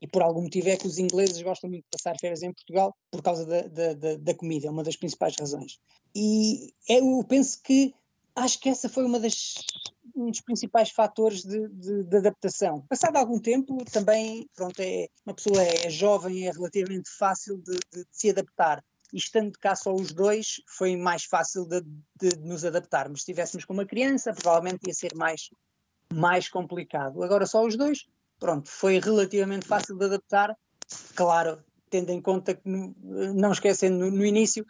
e 0.00 0.08
por 0.08 0.22
algum 0.22 0.42
motivo 0.42 0.68
é 0.68 0.76
que 0.76 0.86
os 0.86 0.98
ingleses 0.98 1.40
gostam 1.42 1.70
muito 1.70 1.84
de 1.84 1.90
passar 1.90 2.18
férias 2.18 2.42
em 2.42 2.52
Portugal 2.52 2.94
por 3.10 3.22
causa 3.22 3.46
da, 3.46 3.62
da, 3.62 3.94
da, 3.94 4.16
da 4.16 4.34
comida, 4.34 4.66
é 4.66 4.70
uma 4.70 4.82
das 4.82 4.96
principais 4.96 5.34
razões. 5.38 5.78
E 6.14 6.72
eu 6.88 7.22
penso 7.28 7.62
que 7.62 7.94
acho 8.36 8.60
que 8.60 8.68
essa 8.68 8.88
foi 8.88 9.04
uma 9.04 9.18
das 9.18 9.54
um 10.14 10.30
dos 10.30 10.40
principais 10.40 10.90
fatores 10.90 11.42
de, 11.42 11.68
de, 11.68 12.04
de, 12.04 12.16
adaptação. 12.16 12.80
Passado 12.88 13.16
algum 13.16 13.38
tempo, 13.38 13.84
também, 13.84 14.48
pronto, 14.54 14.80
é, 14.80 15.08
uma 15.26 15.34
pessoa 15.34 15.62
é, 15.62 15.86
é 15.86 15.90
jovem, 15.90 16.46
é 16.46 16.50
relativamente 16.50 17.10
fácil 17.10 17.58
de, 17.58 17.78
de, 17.92 18.06
se 18.10 18.30
adaptar. 18.30 18.82
E 19.12 19.18
estando 19.18 19.52
cá 19.58 19.76
só 19.76 19.94
os 19.94 20.12
dois, 20.12 20.62
foi 20.68 20.96
mais 20.96 21.24
fácil 21.24 21.66
de, 21.66 21.82
nos 22.38 22.64
adaptarmos. 22.64 23.20
Se 23.20 23.30
estivéssemos 23.30 23.64
com 23.66 23.74
uma 23.74 23.84
criança, 23.84 24.32
provavelmente 24.32 24.86
ia 24.86 24.94
ser 24.94 25.14
mais, 25.14 25.50
mais 26.12 26.48
complicado. 26.48 27.22
Agora 27.22 27.46
só 27.46 27.64
os 27.64 27.76
dois, 27.76 28.06
pronto, 28.38 28.70
foi 28.70 28.98
relativamente 28.98 29.66
fácil 29.66 29.96
de 29.98 30.06
adaptar. 30.06 30.56
Claro, 31.14 31.62
tendo 31.90 32.10
em 32.10 32.22
conta 32.22 32.54
que, 32.54 32.68
não 32.68 33.52
esquecendo, 33.52 33.98
no, 33.98 34.10
no 34.10 34.24
início, 34.24 34.64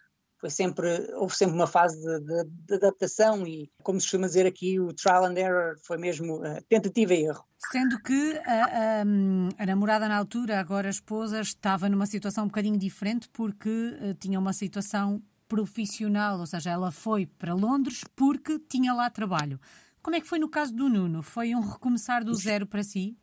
sempre, 0.51 0.89
houve 1.15 1.35
sempre 1.35 1.55
uma 1.55 1.67
fase 1.67 2.01
de, 2.01 2.21
de, 2.21 2.45
de, 2.45 2.75
adaptação 2.75 3.47
e, 3.47 3.71
como 3.83 4.01
se 4.01 4.07
costuma 4.07 4.27
dizer 4.27 4.47
aqui, 4.47 4.79
o 4.81 4.93
trial 4.93 5.25
and 5.25 5.39
error 5.39 5.77
foi 5.85 5.99
mesmo 5.99 6.37
uh, 6.37 6.63
tentativa 6.69 7.15
e 7.15 7.25
erro. 7.25 7.45
Sendo 7.71 8.01
que 8.03 8.39
a, 8.45 8.65
a, 8.65 9.63
a, 9.63 9.67
namorada 9.67 10.09
na 10.09 10.17
altura, 10.17 10.59
agora 10.59 10.89
a 10.89 10.91
esposa, 10.91 11.41
estava 11.41 11.89
numa 11.89 12.07
situação 12.07 12.45
um 12.45 12.49
bocadinho 12.49 12.79
diferente 12.79 13.29
porque 13.33 13.69
uh, 13.69 14.15
tinha 14.15 14.39
uma 14.39 14.53
situação 14.53 15.23
profissional, 15.49 16.41
ou 16.41 16.47
seja, 16.47 16.71
ela 16.71 16.91
foi 16.91 17.27
para 17.27 17.55
Londres 17.55 18.05
porque 18.15 18.59
tinha 18.59 18.93
lá 18.93 19.09
trabalho. 19.11 19.61
Como 20.07 20.15
é 20.15 20.21
que 20.21 20.29
foi 20.29 20.39
no 20.39 20.49
caso 20.49 20.73
do 20.73 20.89
Nuno? 20.89 21.21
Foi 21.21 21.53
um 21.53 21.59
recomeçar 21.59 22.23
do 22.23 22.33
zero 22.33 22.65
para 22.65 22.85
si? 22.85 23.17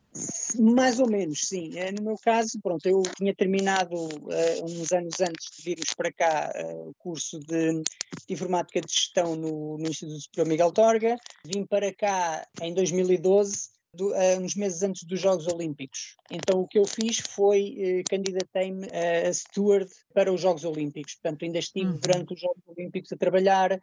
Mais 0.60 1.00
ou 1.00 1.08
menos, 1.08 1.48
sim. 1.48 1.70
Eh, 1.78 1.90
no 1.92 2.02
meu 2.02 2.18
caso, 2.18 2.60
pronto, 2.62 2.84
eu 2.84 3.02
tinha 3.16 3.34
terminado 3.34 3.94
uh, 3.94 4.64
uns 4.64 4.92
anos 4.92 5.18
antes 5.18 5.56
de 5.56 5.62
virmos 5.64 5.94
para 5.96 6.12
cá 6.12 6.52
uh, 6.54 6.90
o 6.90 6.94
curso 6.98 7.40
de, 7.40 7.82
Informática 8.28 8.82
de 8.82 8.92
Gestão 8.92 9.34
no, 9.34 9.78
no 9.78 9.88
Instituto 9.88 10.20
Superior 10.20 10.46
Miguel 10.46 10.72
Torga. 10.72 11.16
Vim 11.46 11.64
para 11.64 11.90
cá 11.94 12.46
em 12.60 12.74
2012, 12.74 13.70
do, 13.94 14.10
uh, 14.10 14.38
uns 14.42 14.54
meses 14.54 14.82
antes 14.82 15.04
dos 15.04 15.18
Jogos 15.18 15.46
Olímpicos. 15.46 16.16
Então 16.30 16.60
o 16.60 16.68
que 16.68 16.78
eu 16.78 16.84
fiz 16.84 17.18
foi 17.18 18.04
candidatei-me 18.10 18.88
a 18.92 19.32
steward 19.32 19.90
para 20.12 20.30
os 20.30 20.38
Jogos 20.38 20.64
Olímpicos. 20.64 21.14
Portanto, 21.14 21.46
ainda 21.46 21.58
estive 21.60 21.92
uhum. 21.92 21.98
durante 21.98 22.34
os 22.34 22.40
Jogos 22.40 22.62
Olímpicos 22.68 23.10
a 23.10 23.16
trabalhar, 23.16 23.80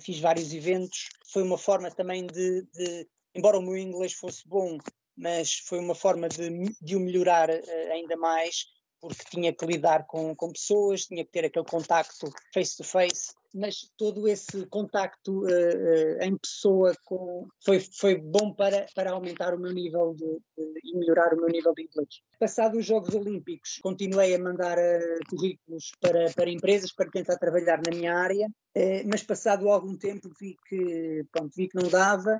fiz 0.00 0.20
vários 0.20 0.52
eventos. 0.52 1.08
Foi 1.26 1.42
uma 1.42 1.58
forma 1.58 1.90
também 1.90 2.26
de, 2.26 2.62
de 2.72 3.08
embora 3.34 3.58
o 3.58 3.62
meu 3.62 3.76
inglês 3.76 4.12
fosse 4.12 4.46
bom, 4.46 4.78
mas 5.16 5.54
foi 5.66 5.78
uma 5.78 5.94
forma 5.94 6.28
de, 6.28 6.50
de 6.80 6.96
o 6.96 7.00
melhorar 7.00 7.50
uh, 7.50 7.92
ainda 7.92 8.16
mais, 8.16 8.66
porque 9.00 9.24
tinha 9.30 9.52
que 9.52 9.66
lidar 9.66 10.06
com, 10.06 10.34
com 10.34 10.52
pessoas, 10.52 11.06
tinha 11.06 11.24
que 11.24 11.30
ter 11.30 11.44
aquele 11.44 11.64
contacto 11.64 12.30
face 12.52 12.76
to 12.76 12.84
face, 12.84 13.32
mas 13.54 13.90
todo 13.96 14.26
esse 14.28 14.66
contacto 14.66 15.42
uh, 15.42 15.46
uh, 15.46 16.22
em 16.22 16.36
pessoa 16.36 16.94
com, 17.04 17.46
foi, 17.64 17.80
foi 17.80 18.16
bom 18.16 18.52
para, 18.52 18.86
para 18.94 19.12
aumentar 19.12 19.54
o 19.54 19.58
meu 19.58 19.72
nível 19.72 20.14
de, 20.14 20.24
de, 20.56 20.80
e 20.84 20.96
melhorar 20.96 21.34
o 21.34 21.36
meu 21.36 21.48
nível 21.48 21.74
de 21.74 21.82
inglês. 21.82 22.20
Passado 22.38 22.78
os 22.78 22.86
Jogos 22.86 23.14
Olímpicos, 23.14 23.78
continuei 23.82 24.34
a 24.34 24.38
mandar 24.38 24.76
currículos 25.28 25.92
para, 26.00 26.30
para 26.32 26.50
empresas 26.50 26.92
para 26.92 27.10
tentar 27.10 27.36
trabalhar 27.36 27.80
na 27.86 27.96
minha 27.96 28.14
área, 28.14 28.48
mas 29.06 29.22
passado 29.22 29.68
algum 29.68 29.96
tempo 29.96 30.28
vi 30.40 30.56
que, 30.68 31.24
pronto, 31.30 31.52
vi 31.56 31.68
que 31.68 31.80
não 31.80 31.88
dava 31.88 32.38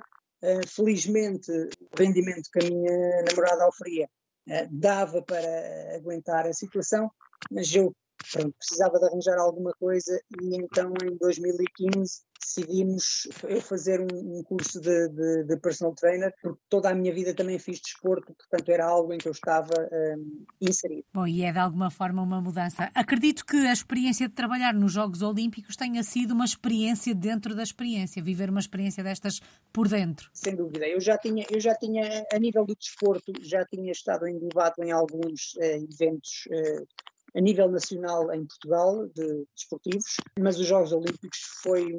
felizmente, 0.67 1.49
o 1.51 1.97
rendimento 1.97 2.49
que 2.51 2.65
a 2.65 2.69
minha 2.69 3.23
namorada 3.29 3.67
oferia 3.67 4.09
uh, 4.49 4.67
dava 4.69 5.21
para 5.21 5.95
aguentar 5.95 6.45
a 6.45 6.53
situação, 6.53 7.09
mas 7.49 7.73
eu 7.73 7.93
pronto, 8.31 8.55
precisava 8.57 8.99
de 8.99 9.05
arranjar 9.05 9.37
alguma 9.39 9.73
coisa 9.73 10.19
e 10.41 10.55
então 10.55 10.93
em 11.03 11.17
2015 11.17 12.21
decidimos 12.43 13.27
eu 13.47 13.61
fazer 13.61 14.01
um, 14.01 14.39
um 14.39 14.43
curso 14.43 14.79
de, 14.79 15.09
de, 15.09 15.43
de, 15.45 15.57
personal 15.57 15.95
trainer, 15.95 16.33
porque 16.41 16.59
toda 16.69 16.89
a 16.89 16.95
minha 16.95 17.13
vida 17.13 17.33
também 17.33 17.57
fiz 17.57 17.79
desporto, 17.79 18.33
portanto 18.33 18.69
era 18.69 18.85
algo 18.85 19.13
em 19.13 19.17
que 19.17 19.27
eu 19.27 19.31
estava 19.31 19.73
um, 19.91 20.45
inserido. 20.61 21.05
Bom, 21.13 21.25
e 21.25 21.43
é 21.43 21.51
de 21.51 21.59
alguma 21.59 21.89
forma 21.89 22.21
uma 22.21 22.41
mudança. 22.41 22.91
Acredito 22.93 23.45
que 23.45 23.55
a 23.55 23.73
experiência 23.73 24.27
de 24.27 24.33
trabalhar 24.33 24.73
nos 24.73 24.91
Jogos 24.91 25.21
Olímpicos 25.21 25.75
tenha 25.75 26.03
sido 26.03 26.31
uma 26.31 26.45
experiência 26.45 27.15
dentro 27.15 27.55
da 27.55 27.63
experiência, 27.63 28.21
viver 28.21 28.49
uma 28.49 28.59
experiência 28.59 29.03
destas 29.03 29.39
por 29.71 29.87
dentro. 29.87 30.29
Sem 30.33 30.55
dúvida. 30.55 30.85
Eu 30.87 30.99
já 30.99 31.17
tinha, 31.17 31.45
eu 31.49 31.59
já 31.59 31.75
tinha 31.75 32.25
a 32.31 32.39
nível 32.39 32.65
do 32.65 32.75
desporto, 32.75 33.31
já 33.41 33.65
tinha 33.65 33.91
estado 33.91 34.27
englobado 34.27 34.83
em 34.83 34.91
alguns 34.91 35.53
uh, 35.55 35.87
eventos 35.89 36.47
uh, 36.47 36.87
a 37.35 37.41
nível 37.41 37.69
nacional 37.69 38.31
em 38.33 38.45
Portugal, 38.45 39.07
de 39.07 39.45
desportivos, 39.55 40.15
mas 40.39 40.59
os 40.59 40.67
Jogos 40.67 40.91
Olímpicos 40.91 41.39
foi, 41.61 41.91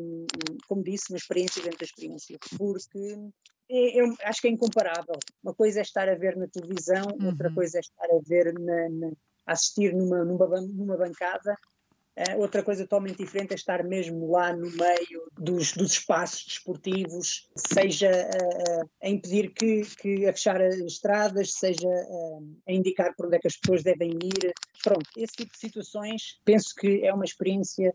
como 0.69 0.85
disse, 0.85 1.13
uma 1.13 1.19
experiência 1.19 1.63
dentro 1.63 1.79
da 1.79 1.85
experiência, 1.85 2.39
porque 2.57 3.19
é, 3.71 4.01
eu 4.01 4.15
acho 4.23 4.41
que 4.41 4.49
é 4.49 4.51
incomparável. 4.51 5.19
Uma 5.43 5.55
coisa 5.55 5.81
é 5.81 5.83
estar 5.83 6.09
a 6.09 6.15
ver 6.15 6.37
na 6.37 6.47
televisão, 6.47 7.07
uhum. 7.19 7.27
outra 7.27 7.53
coisa 7.53 7.79
é 7.79 7.81
estar 7.81 8.07
a 8.07 8.21
ver, 8.25 8.53
na, 8.55 8.89
na 8.91 9.13
assistir 9.47 9.95
numa, 9.95 10.25
numa, 10.25 10.61
numa 10.61 10.97
bancada 10.97 11.57
outra 12.37 12.63
coisa 12.63 12.85
totalmente 12.85 13.19
diferente 13.19 13.53
é 13.53 13.55
estar 13.55 13.83
mesmo 13.83 14.31
lá 14.31 14.53
no 14.53 14.71
meio 14.71 15.29
dos, 15.39 15.73
dos 15.73 15.93
espaços 15.93 16.45
desportivos, 16.47 17.49
seja 17.57 18.11
uh, 18.11 18.91
a 19.03 19.09
impedir 19.09 19.53
que, 19.53 19.83
que 19.97 20.27
a 20.27 20.33
fechar 20.33 20.61
as 20.63 20.77
estradas, 20.77 21.55
seja 21.55 21.89
uh, 21.89 22.57
a 22.69 22.73
indicar 22.73 23.15
por 23.17 23.27
onde 23.27 23.37
é 23.37 23.39
que 23.41 23.49
as 23.49 23.57
pessoas 23.57 23.83
devem 23.83 24.11
ir. 24.11 24.53
Pronto, 24.83 25.09
esse 25.17 25.35
tipo 25.35 25.53
de 25.53 25.59
situações 25.59 26.39
penso 26.45 26.75
que 26.75 27.05
é 27.05 27.13
uma 27.13 27.25
experiência 27.25 27.95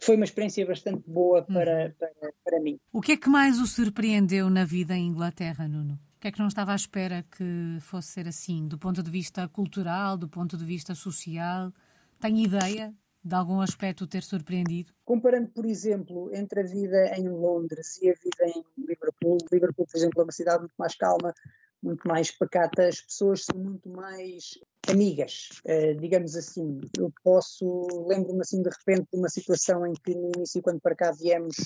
foi 0.00 0.16
uma 0.16 0.24
experiência 0.24 0.64
bastante 0.66 1.02
boa 1.06 1.42
para, 1.42 1.88
hum. 1.88 1.92
para, 1.98 2.32
para 2.44 2.60
mim. 2.60 2.78
O 2.92 3.00
que 3.00 3.12
é 3.12 3.16
que 3.16 3.28
mais 3.28 3.58
o 3.58 3.66
surpreendeu 3.66 4.48
na 4.50 4.64
vida 4.64 4.94
em 4.94 5.08
Inglaterra, 5.08 5.66
Nuno? 5.66 5.94
O 6.16 6.20
que 6.20 6.28
é 6.28 6.32
que 6.32 6.38
não 6.38 6.48
estava 6.48 6.72
à 6.72 6.76
espera 6.76 7.24
que 7.36 7.78
fosse 7.80 8.08
ser 8.08 8.28
assim, 8.28 8.66
do 8.66 8.78
ponto 8.78 9.02
de 9.02 9.10
vista 9.10 9.46
cultural, 9.48 10.16
do 10.16 10.28
ponto 10.28 10.56
de 10.56 10.64
vista 10.64 10.94
social? 10.94 11.72
Tem 12.20 12.42
ideia 12.44 12.94
de 13.26 13.34
algum 13.34 13.60
aspecto 13.60 14.06
ter 14.06 14.22
surpreendido? 14.22 14.92
Comparando, 15.04 15.48
por 15.48 15.66
exemplo, 15.66 16.30
entre 16.32 16.60
a 16.60 16.62
vida 16.62 17.12
em 17.16 17.28
Londres 17.28 18.00
e 18.00 18.08
a 18.08 18.14
vida 18.14 18.46
em 18.46 18.64
Liverpool, 18.78 19.38
Liverpool, 19.52 19.84
por 19.84 19.96
exemplo, 19.96 20.20
é 20.20 20.24
uma 20.24 20.32
cidade 20.32 20.60
muito 20.60 20.74
mais 20.78 20.94
calma, 20.94 21.34
muito 21.82 22.06
mais 22.06 22.30
pacata, 22.30 22.86
as 22.86 23.00
pessoas 23.00 23.44
são 23.44 23.58
muito 23.58 23.88
mais 23.88 24.58
amigas, 24.88 25.48
uh, 25.64 25.98
digamos 26.00 26.36
assim. 26.36 26.80
Eu 26.96 27.12
posso, 27.24 27.86
lembro-me 28.06 28.40
assim 28.40 28.62
de 28.62 28.70
repente 28.70 29.08
de 29.12 29.18
uma 29.18 29.28
situação 29.28 29.84
em 29.84 29.92
que 29.92 30.14
no 30.14 30.30
início, 30.36 30.62
quando 30.62 30.80
para 30.80 30.94
cá 30.94 31.10
viemos, 31.10 31.56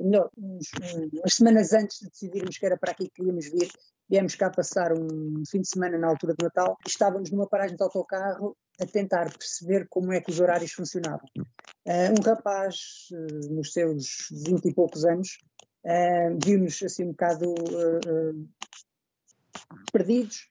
melhor, 0.00 0.30
uns, 0.38 0.70
umas 1.12 1.34
semanas 1.34 1.72
antes 1.72 1.98
de 1.98 2.10
decidirmos 2.10 2.56
que 2.56 2.66
era 2.66 2.76
para 2.76 2.92
aqui 2.92 3.04
que 3.04 3.14
queríamos 3.16 3.50
vir, 3.50 3.68
viemos 4.08 4.34
cá 4.36 4.50
passar 4.50 4.92
um 4.92 5.42
fim 5.50 5.60
de 5.60 5.68
semana 5.68 5.98
na 5.98 6.08
altura 6.08 6.34
de 6.38 6.44
Natal, 6.44 6.76
estávamos 6.86 7.30
numa 7.30 7.48
paragem 7.48 7.76
de 7.76 7.82
autocarro 7.82 8.56
a 8.82 8.86
tentar 8.86 9.32
perceber 9.32 9.86
como 9.88 10.12
é 10.12 10.20
que 10.20 10.30
os 10.30 10.40
horários 10.40 10.72
funcionavam. 10.72 11.28
Uh, 11.86 12.12
um 12.18 12.22
rapaz, 12.22 13.08
uh, 13.12 13.54
nos 13.54 13.72
seus 13.72 14.28
vinte 14.30 14.68
e 14.68 14.74
poucos 14.74 15.04
anos, 15.04 15.38
uh, 15.84 16.38
viu-nos 16.44 16.82
assim 16.82 17.04
um 17.04 17.10
bocado 17.12 17.54
perdidos, 19.92 20.48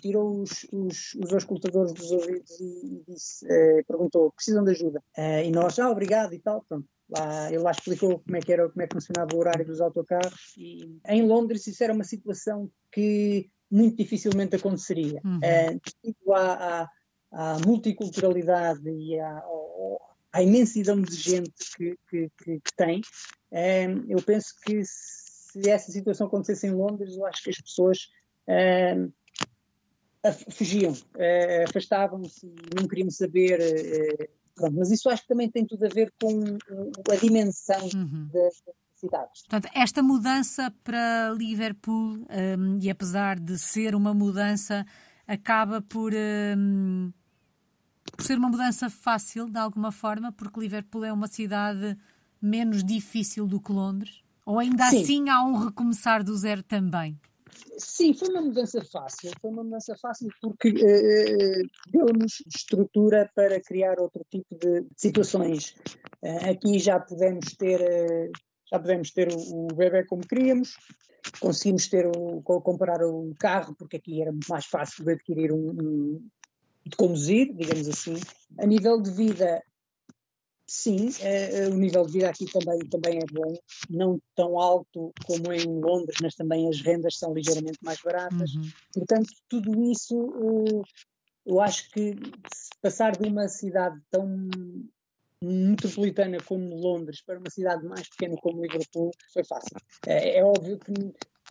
tirou 0.00 0.40
os, 0.40 0.66
os, 0.72 1.14
os 1.14 1.32
auscultadores 1.32 1.92
dos 1.92 2.10
ouvidos 2.10 2.60
e, 2.60 2.96
e 2.96 3.04
disse, 3.08 3.46
perguntou, 3.86 4.32
precisam 4.32 4.64
de 4.64 4.70
ajuda? 4.72 5.02
e 5.44 5.50
nós, 5.50 5.78
ah, 5.78 5.90
obrigado 5.90 6.34
e 6.34 6.38
tal, 6.38 6.64
pronto. 6.68 6.86
Lá, 7.08 7.48
ele 7.48 7.58
lá 7.62 7.70
explicou 7.70 8.18
como 8.20 8.36
é 8.36 8.40
que 8.40 8.52
era, 8.52 8.68
como 8.68 8.82
é 8.82 8.86
que 8.86 8.94
funcionava 8.94 9.34
o 9.34 9.38
horário 9.38 9.64
dos 9.66 9.80
autocarros 9.80 10.54
e 10.56 10.98
em 11.06 11.22
Londres 11.22 11.66
isso 11.66 11.84
era 11.84 11.92
uma 11.92 12.04
situação 12.04 12.70
que 12.90 13.50
muito 13.70 13.96
dificilmente 13.96 14.56
aconteceria. 14.56 15.20
Uhum. 15.24 15.38
Uh, 15.38 15.80
devido 16.02 16.32
à, 16.32 16.82
à, 16.82 16.90
à 17.34 17.58
multiculturalidade 17.66 18.88
e 18.88 19.18
à, 19.18 19.42
à, 20.32 20.42
imensidão 20.42 21.00
de 21.00 21.14
gente 21.14 21.52
que, 21.76 21.96
que, 22.08 22.30
que, 22.38 22.60
que 22.60 22.76
tem, 22.76 23.00
é, 23.50 23.86
eu 24.08 24.22
penso 24.22 24.54
que 24.64 24.82
se 24.84 25.68
essa 25.68 25.92
situação 25.92 26.26
acontecesse 26.26 26.66
em 26.66 26.72
Londres, 26.72 27.16
eu 27.16 27.26
acho 27.26 27.42
que 27.42 27.50
as 27.50 27.60
pessoas 27.60 27.98
é, 28.46 28.96
fugiam, 30.50 30.94
é, 31.16 31.64
afastavam-se, 31.64 32.52
não 32.78 32.88
queriam 32.88 33.10
saber. 33.10 33.58
Pronto, 34.54 34.76
mas 34.76 34.90
isso 34.92 35.10
acho 35.10 35.22
que 35.22 35.28
também 35.28 35.50
tem 35.50 35.66
tudo 35.66 35.84
a 35.84 35.88
ver 35.88 36.12
com 36.20 36.40
a 37.10 37.16
dimensão 37.16 37.84
uhum. 37.92 38.28
da, 38.32 38.48
cidades. 39.04 39.42
Portanto, 39.42 39.68
esta 39.74 40.02
mudança 40.02 40.72
para 40.82 41.32
Liverpool, 41.36 42.26
um, 42.58 42.78
e 42.80 42.90
apesar 42.90 43.38
de 43.38 43.58
ser 43.58 43.94
uma 43.94 44.14
mudança, 44.14 44.86
acaba 45.26 45.80
por 45.82 46.12
um, 46.14 47.12
por 48.16 48.24
ser 48.24 48.38
uma 48.38 48.48
mudança 48.48 48.88
fácil, 48.88 49.48
de 49.48 49.58
alguma 49.58 49.92
forma, 49.92 50.32
porque 50.32 50.60
Liverpool 50.60 51.04
é 51.04 51.12
uma 51.12 51.26
cidade 51.26 51.96
menos 52.40 52.84
difícil 52.84 53.46
do 53.46 53.60
que 53.60 53.72
Londres? 53.72 54.22
Ou 54.44 54.58
ainda 54.58 54.84
Sim. 54.90 55.02
assim 55.02 55.28
há 55.28 55.42
um 55.42 55.56
recomeçar 55.56 56.22
do 56.22 56.36
zero 56.36 56.62
também? 56.62 57.18
Sim, 57.78 58.12
foi 58.14 58.28
uma 58.28 58.42
mudança 58.42 58.84
fácil. 58.84 59.30
Foi 59.40 59.50
uma 59.50 59.64
mudança 59.64 59.96
fácil 59.96 60.28
porque 60.40 60.68
uh, 60.68 61.90
deu-nos 61.90 62.42
estrutura 62.54 63.30
para 63.34 63.60
criar 63.60 63.98
outro 63.98 64.24
tipo 64.30 64.54
de 64.56 64.86
situações. 64.96 65.74
Uh, 66.22 66.50
aqui 66.50 66.78
já 66.78 67.00
podemos 67.00 67.54
ter, 67.54 67.80
já 68.70 68.78
podemos 68.78 69.10
ter 69.10 69.28
o, 69.32 69.64
o 69.64 69.66
bebê 69.68 70.04
como 70.04 70.26
queríamos, 70.26 70.76
conseguimos 71.40 71.88
ter 71.88 72.06
o, 72.06 72.42
comprar 72.42 73.02
o 73.02 73.34
carro, 73.38 73.74
porque 73.74 73.96
aqui 73.96 74.20
era 74.20 74.32
mais 74.48 74.66
fácil 74.66 75.04
de 75.04 75.12
adquirir 75.12 75.52
um, 75.52 75.70
um, 75.70 76.28
de 76.84 76.96
conduzir, 76.96 77.54
digamos 77.54 77.88
assim. 77.88 78.14
A 78.58 78.66
nível 78.66 79.00
de 79.00 79.10
vida, 79.10 79.62
sim, 80.66 81.08
uh, 81.08 81.72
o 81.72 81.76
nível 81.76 82.04
de 82.06 82.12
vida 82.12 82.28
aqui 82.28 82.46
também, 82.46 82.78
também 82.88 83.18
é 83.18 83.26
bom, 83.32 83.56
não 83.88 84.20
tão 84.34 84.58
alto 84.58 85.12
como 85.26 85.52
em 85.52 85.64
Londres, 85.64 86.16
mas 86.22 86.34
também 86.34 86.68
as 86.68 86.80
rendas 86.80 87.18
são 87.18 87.32
ligeiramente 87.34 87.78
mais 87.82 88.00
baratas. 88.00 88.54
Uhum. 88.54 88.70
Portanto, 88.92 89.30
tudo 89.48 89.82
isso, 89.90 90.16
uh, 90.16 90.82
eu 91.46 91.60
acho 91.60 91.90
que 91.90 92.14
passar 92.80 93.16
de 93.16 93.28
uma 93.28 93.48
cidade 93.48 94.00
tão 94.10 94.48
metropolitana 95.42 96.38
como 96.44 96.74
Londres 96.74 97.22
para 97.22 97.38
uma 97.38 97.50
cidade 97.50 97.84
mais 97.84 98.08
pequena 98.08 98.36
como 98.36 98.62
Liverpool 98.62 99.10
foi 99.32 99.44
fácil. 99.44 99.76
É, 100.06 100.38
é 100.38 100.44
óbvio 100.44 100.78
que 100.78 100.92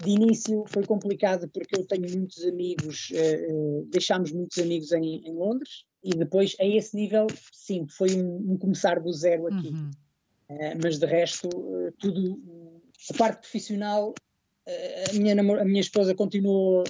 de 0.01 0.09
início 0.09 0.63
foi 0.67 0.83
complicado 0.85 1.47
porque 1.49 1.79
eu 1.79 1.85
tenho 1.85 2.09
muitos 2.09 2.43
amigos, 2.45 3.11
uh, 3.11 3.85
deixámos 3.89 4.31
muitos 4.31 4.57
amigos 4.57 4.91
em, 4.91 5.27
em, 5.27 5.33
Londres 5.33 5.85
e 6.03 6.11
depois 6.11 6.55
a 6.59 6.65
esse 6.65 6.95
nível, 6.95 7.27
sim, 7.51 7.85
foi 7.87 8.15
um, 8.15 8.53
um 8.53 8.57
começar 8.57 8.99
do 8.99 9.11
zero 9.13 9.47
aqui. 9.47 9.69
Uhum. 9.69 9.91
Uh, 10.49 10.79
mas 10.83 10.97
de 10.97 11.05
resto, 11.05 11.47
uh, 11.47 11.91
tudo, 11.99 12.39
a 13.13 13.17
parte 13.17 13.41
profissional, 13.41 14.13
a, 15.09 15.13
minha 15.13 15.39
a 15.39 15.65
minha 15.65 15.81
esposa 15.81 16.15
continuou 16.15 16.83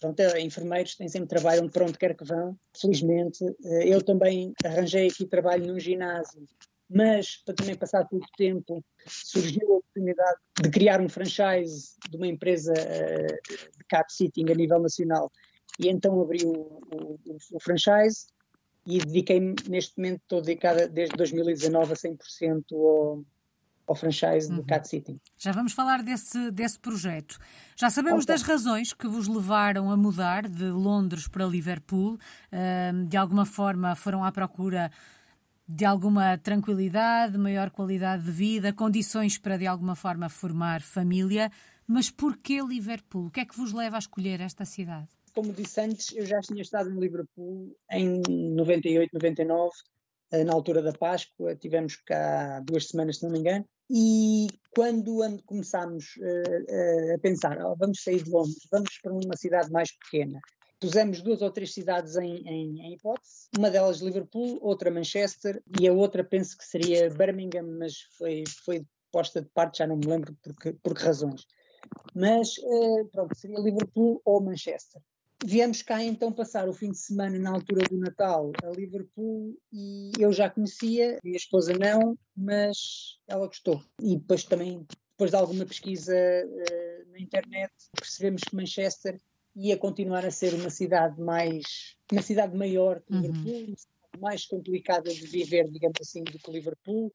pronto, 0.00 0.20
é, 0.20 0.40
enfermeiros 0.40 0.94
têm 0.94 1.08
sempre 1.08 1.28
trabalho 1.28 1.62
onde 1.62 1.72
pronto 1.72 1.98
quer 1.98 2.16
que 2.16 2.24
vão, 2.24 2.56
felizmente. 2.72 3.44
Eu 3.84 4.00
também 4.02 4.52
arranjei 4.64 5.08
aqui 5.08 5.26
trabalho 5.26 5.66
num 5.66 5.78
ginásio, 5.78 6.46
mas 6.88 7.36
para 7.44 7.54
também 7.54 7.76
passar 7.76 8.06
pouco 8.06 8.26
tempo 8.36 8.82
surgiu 9.06 9.74
a 9.74 9.76
oportunidade 9.78 10.38
de 10.62 10.70
criar 10.70 11.00
um 11.00 11.08
franchise 11.08 11.94
de 12.08 12.16
uma 12.16 12.26
empresa 12.26 12.72
de 12.72 13.84
cat 13.88 14.12
sitting 14.12 14.50
a 14.50 14.54
nível 14.54 14.80
nacional 14.80 15.30
e 15.78 15.88
então 15.88 16.20
abri 16.20 16.44
o, 16.44 16.52
o, 16.52 17.18
o 17.52 17.60
franchise 17.60 18.26
e 18.86 18.98
dediquei-me, 18.98 19.54
neste 19.68 19.98
momento 19.98 20.22
estou 20.22 20.40
dedicada 20.40 20.88
desde 20.88 21.14
2019 21.16 21.92
a 21.92 21.96
100% 21.96 22.64
ao, 22.72 23.22
ao 23.86 23.94
franchise 23.94 24.48
uhum. 24.48 24.56
do 24.56 24.64
Cat 24.64 24.88
City. 24.88 25.20
Já 25.36 25.52
vamos 25.52 25.74
falar 25.74 26.02
desse, 26.02 26.50
desse 26.50 26.78
projeto. 26.78 27.38
Já 27.76 27.90
sabemos 27.90 28.24
okay. 28.24 28.34
das 28.34 28.42
razões 28.42 28.94
que 28.94 29.06
vos 29.06 29.28
levaram 29.28 29.90
a 29.90 29.96
mudar 29.96 30.48
de 30.48 30.70
Londres 30.70 31.28
para 31.28 31.44
Liverpool. 31.44 32.14
Uh, 32.50 33.06
de 33.06 33.16
alguma 33.16 33.44
forma 33.44 33.94
foram 33.94 34.24
à 34.24 34.32
procura 34.32 34.90
de 35.68 35.84
alguma 35.84 36.38
tranquilidade, 36.38 37.36
maior 37.36 37.70
qualidade 37.70 38.24
de 38.24 38.30
vida, 38.30 38.72
condições 38.72 39.36
para 39.36 39.58
de 39.58 39.66
alguma 39.66 39.94
forma 39.94 40.28
formar 40.30 40.80
família. 40.80 41.52
Mas 41.86 42.10
porquê 42.10 42.62
Liverpool? 42.62 43.26
O 43.26 43.30
que 43.30 43.40
é 43.40 43.44
que 43.44 43.56
vos 43.56 43.72
leva 43.72 43.96
a 43.96 43.98
escolher 43.98 44.40
esta 44.40 44.64
cidade? 44.64 45.08
Como 45.34 45.52
disse 45.52 45.80
antes, 45.80 46.14
eu 46.16 46.24
já 46.24 46.40
tinha 46.40 46.62
estado 46.62 46.90
em 46.90 46.98
Liverpool 46.98 47.76
em 47.90 48.22
98, 48.54 49.10
99, 49.12 49.70
eh, 50.32 50.44
na 50.44 50.52
altura 50.52 50.82
da 50.82 50.92
Páscoa, 50.92 51.54
tivemos 51.54 51.96
cá 51.96 52.60
duas 52.60 52.88
semanas, 52.88 53.18
se 53.18 53.24
não 53.24 53.30
me 53.30 53.38
engano, 53.38 53.64
e 53.90 54.48
quando 54.74 55.20
começámos 55.46 56.16
uh, 56.16 56.22
uh, 56.22 57.14
a 57.14 57.18
pensar, 57.20 57.58
oh, 57.64 57.74
vamos 57.76 58.02
sair 58.02 58.22
de 58.22 58.30
Londres, 58.30 58.68
vamos 58.70 58.98
para 59.02 59.12
uma 59.12 59.36
cidade 59.36 59.70
mais 59.70 59.90
pequena, 59.92 60.40
pusemos 60.80 61.22
duas 61.22 61.42
ou 61.42 61.50
três 61.50 61.72
cidades 61.72 62.16
em, 62.16 62.36
em, 62.46 62.80
em, 62.80 62.94
hipótese, 62.94 63.48
uma 63.56 63.70
delas 63.70 63.98
Liverpool, 63.98 64.58
outra 64.62 64.90
Manchester 64.90 65.62
e 65.80 65.88
a 65.88 65.92
outra 65.92 66.22
penso 66.22 66.56
que 66.56 66.64
seria 66.64 67.10
Birmingham, 67.10 67.76
mas 67.78 68.02
foi, 68.16 68.44
foi 68.64 68.86
posta 69.10 69.42
de 69.42 69.48
parte, 69.48 69.78
já 69.78 69.86
não 69.86 69.96
me 69.96 70.06
lembro 70.06 70.36
por 70.42 70.94
que, 70.94 71.04
razões. 71.04 71.46
Mas 72.14 72.56
uh, 72.58 73.08
pronto, 73.10 73.36
seria 73.36 73.58
Liverpool 73.58 74.20
ou 74.24 74.42
Manchester. 74.42 75.00
Viemos 75.44 75.82
cá 75.82 76.02
então 76.02 76.32
passar 76.32 76.68
o 76.68 76.72
fim 76.72 76.90
de 76.90 76.98
semana 76.98 77.38
na 77.38 77.50
altura 77.50 77.86
do 77.88 77.96
Natal 77.96 78.50
a 78.62 78.70
Liverpool 78.70 79.56
e 79.72 80.10
eu 80.18 80.32
já 80.32 80.50
conhecia, 80.50 81.18
minha 81.22 81.36
esposa 81.36 81.72
não, 81.78 82.18
mas 82.36 83.18
ela 83.28 83.46
gostou. 83.46 83.80
E 84.02 84.16
depois 84.16 84.42
também, 84.42 84.84
depois 85.12 85.30
de 85.30 85.36
alguma 85.36 85.64
pesquisa 85.64 86.12
uh, 86.12 87.12
na 87.12 87.20
internet, 87.20 87.72
percebemos 87.96 88.42
que 88.42 88.56
Manchester 88.56 89.20
ia 89.58 89.76
continuar 89.76 90.24
a 90.24 90.30
ser 90.30 90.54
uma 90.54 90.70
cidade 90.70 91.20
mais, 91.20 91.96
uma 92.12 92.22
cidade 92.22 92.56
maior 92.56 93.00
que 93.00 93.12
uhum. 93.12 93.22
Liverpool, 93.22 93.52
uhum. 93.52 94.20
mais 94.20 94.46
complicada 94.46 95.12
de 95.12 95.26
viver, 95.26 95.68
digamos 95.68 95.98
assim, 96.00 96.22
do 96.22 96.38
que 96.38 96.50
Liverpool. 96.50 97.12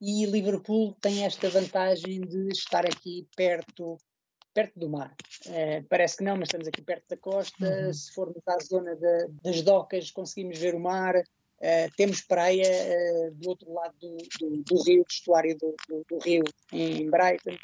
E 0.00 0.26
Liverpool 0.26 0.94
tem 1.00 1.24
esta 1.24 1.48
vantagem 1.48 2.20
de 2.22 2.48
estar 2.48 2.84
aqui 2.84 3.26
perto 3.36 3.96
perto 4.52 4.78
do 4.78 4.88
mar. 4.88 5.12
Uh, 5.46 5.84
parece 5.88 6.18
que 6.18 6.22
não, 6.22 6.36
mas 6.36 6.46
estamos 6.46 6.68
aqui 6.68 6.80
perto 6.80 7.04
da 7.08 7.16
costa. 7.16 7.86
Uhum. 7.86 7.92
Se 7.92 8.12
formos 8.12 8.40
à 8.46 8.56
zona 8.60 8.94
de, 8.94 9.28
das 9.42 9.62
docas, 9.62 10.12
conseguimos 10.12 10.58
ver 10.58 10.76
o 10.76 10.80
mar. 10.80 11.16
Uh, 11.16 11.90
temos 11.96 12.20
praia 12.20 12.62
uh, 12.64 13.34
do 13.34 13.48
outro 13.48 13.72
lado 13.72 13.94
do, 14.00 14.16
do, 14.38 14.62
do 14.62 14.82
rio, 14.84 15.02
do 15.02 15.10
estuário 15.10 15.56
do, 15.58 15.74
do, 16.08 16.18
rio, 16.18 16.44
em 16.72 17.10
Brighton. 17.10 17.56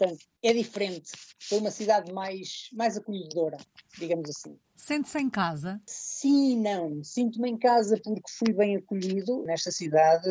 Portanto, 0.00 0.24
é 0.42 0.54
diferente. 0.54 1.10
Foi 1.38 1.58
uma 1.58 1.70
cidade 1.70 2.10
mais, 2.10 2.70
mais 2.72 2.96
acolhedora, 2.96 3.58
digamos 3.98 4.30
assim. 4.30 4.58
Sente-se 4.74 5.18
em 5.18 5.28
casa? 5.28 5.78
Sim, 5.84 6.58
não. 6.58 7.04
Sinto-me 7.04 7.50
em 7.50 7.58
casa 7.58 8.00
porque 8.02 8.30
fui 8.30 8.54
bem 8.54 8.76
acolhido 8.76 9.42
nesta 9.42 9.70
cidade. 9.70 10.26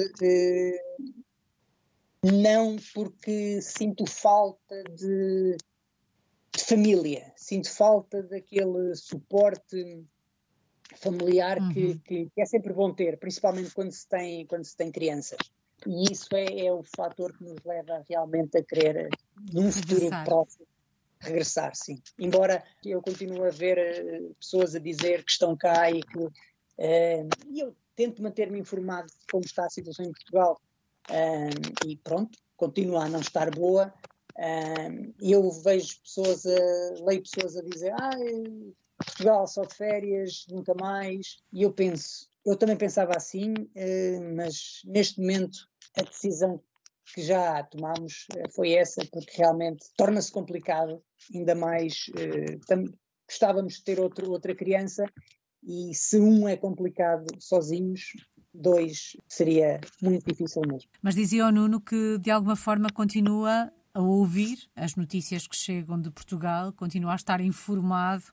não 2.23 2.77
porque 2.95 3.61
sinto 3.61 4.05
falta 4.07 4.83
de 4.95 5.55
de 6.51 6.63
família. 6.63 7.31
Sinto 7.35 7.69
falta 7.69 8.23
daquele 8.23 8.95
suporte 8.95 10.03
familiar 10.95 11.59
uhum. 11.59 11.69
que, 11.71 11.99
que, 11.99 12.29
que, 12.31 12.41
é 12.41 12.45
sempre 12.45 12.73
bom 12.73 12.91
ter, 12.91 13.19
principalmente 13.19 13.71
quando 13.73 13.91
se 13.91 14.07
tem, 14.07 14.47
quando 14.47 14.65
se 14.65 14.75
tem 14.75 14.91
crianças. 14.91 15.37
E 15.87 16.11
isso 16.11 16.27
é, 16.33 16.65
é 16.65 16.73
o 16.73 16.83
fator 16.83 17.35
que 17.37 17.43
nos 17.43 17.63
leva 17.63 18.03
realmente 18.07 18.57
a 18.57 18.63
querer, 18.63 19.09
num 19.53 19.71
futuro 19.71 20.09
próximo, 20.25 20.67
regressar, 21.19 21.75
sim. 21.75 22.01
Embora 22.17 22.63
eu 22.83 23.01
continue 23.01 23.47
a 23.47 23.51
ver 23.51 23.77
uh, 23.77 24.35
pessoas 24.35 24.75
a 24.75 24.79
dizer 24.79 25.23
que 25.23 25.31
estão 25.31 25.55
cá 25.55 25.91
e 25.91 26.01
que. 26.01 26.17
Uh, 26.17 27.27
eu 27.53 27.75
tento 27.95 28.23
manter-me 28.23 28.57
informado 28.57 29.07
de 29.07 29.27
como 29.29 29.43
está 29.43 29.65
a 29.65 29.69
situação 29.69 30.05
em 30.05 30.11
Portugal. 30.11 30.59
Uh, 31.09 31.87
e 31.87 31.97
pronto, 31.97 32.37
continua 32.55 33.05
a 33.05 33.09
não 33.09 33.19
estar 33.19 33.49
boa, 33.51 33.93
eu 35.19 35.51
vejo 35.51 35.99
pessoas, 36.01 36.45
a, 36.45 37.03
leio 37.03 37.23
pessoas 37.23 37.57
a 37.57 37.61
dizer, 37.61 37.91
ah, 37.93 38.11
Portugal 38.97 39.47
só 39.47 39.63
de 39.63 39.75
férias, 39.75 40.45
nunca 40.49 40.73
mais, 40.79 41.39
e 41.51 41.63
eu 41.63 41.73
penso, 41.73 42.29
eu 42.45 42.55
também 42.55 42.77
pensava 42.77 43.13
assim, 43.15 43.53
mas 44.35 44.81
neste 44.85 45.19
momento 45.19 45.68
a 45.97 46.03
decisão 46.03 46.61
que 47.13 47.21
já 47.21 47.63
tomámos 47.63 48.27
uh, 48.33 48.53
foi 48.53 48.73
essa, 48.73 49.05
porque 49.11 49.37
realmente 49.37 49.85
torna-se 49.97 50.31
complicado, 50.31 51.01
ainda 51.33 51.55
mais, 51.55 52.05
uh, 52.09 52.97
gostávamos 53.27 53.75
de 53.75 53.83
ter 53.83 53.99
outro, 53.99 54.31
outra 54.31 54.55
criança, 54.55 55.05
e 55.63 55.93
se 55.93 56.17
um 56.17 56.47
é 56.47 56.55
complicado 56.55 57.25
sozinhos, 57.39 58.13
dois 58.53 59.15
seria 59.27 59.79
muito 60.01 60.25
difícil 60.25 60.61
mesmo. 60.67 60.89
Mas 61.01 61.15
dizia 61.15 61.45
o 61.45 61.51
Nuno 61.51 61.81
que 61.81 62.17
de 62.19 62.31
alguma 62.31 62.55
forma 62.55 62.89
continua 62.89 63.71
a 63.93 64.01
ouvir 64.01 64.57
as 64.75 64.95
notícias 64.95 65.47
que 65.47 65.55
chegam 65.55 65.99
de 65.99 66.09
Portugal, 66.11 66.71
continua 66.73 67.13
a 67.13 67.15
estar 67.15 67.41
informado. 67.41 68.23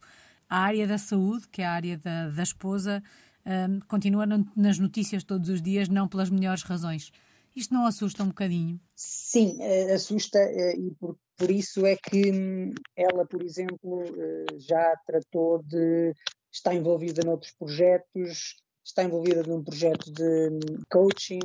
A 0.48 0.60
área 0.60 0.86
da 0.86 0.98
saúde, 0.98 1.48
que 1.48 1.60
é 1.60 1.66
a 1.66 1.72
área 1.72 1.98
da, 1.98 2.28
da 2.28 2.42
esposa, 2.42 3.02
um, 3.44 3.80
continua 3.80 4.24
nas 4.54 4.78
notícias 4.78 5.24
todos 5.24 5.48
os 5.48 5.60
dias, 5.60 5.88
não 5.88 6.06
pelas 6.06 6.30
melhores 6.30 6.62
razões. 6.62 7.10
Isto 7.56 7.72
não 7.72 7.86
assusta 7.86 8.22
um 8.22 8.28
bocadinho? 8.28 8.78
Sim, 8.94 9.56
eh, 9.62 9.94
assusta 9.94 10.38
eh, 10.38 10.76
e 10.76 10.90
por, 10.90 11.16
por 11.38 11.50
isso 11.50 11.86
é 11.86 11.96
que 11.96 12.30
hum, 12.30 12.74
ela, 12.94 13.26
por 13.26 13.42
exemplo, 13.42 14.02
eh, 14.04 14.58
já 14.58 14.94
tratou 15.06 15.62
de 15.62 16.12
estar 16.52 16.74
envolvida 16.74 17.22
noutros 17.24 17.52
projetos, 17.52 18.56
está 18.84 19.02
envolvida 19.02 19.42
num 19.42 19.64
projeto 19.64 20.12
de 20.12 20.50
hum, 20.50 20.82
coaching, 20.90 21.40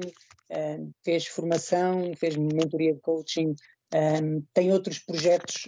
fez 1.02 1.28
formação, 1.28 2.12
fez 2.17 2.36
mentoria 2.36 2.93
de 2.93 3.00
coaching 3.00 3.56
tem 4.54 4.74
outros 4.74 5.00
projetos 5.00 5.65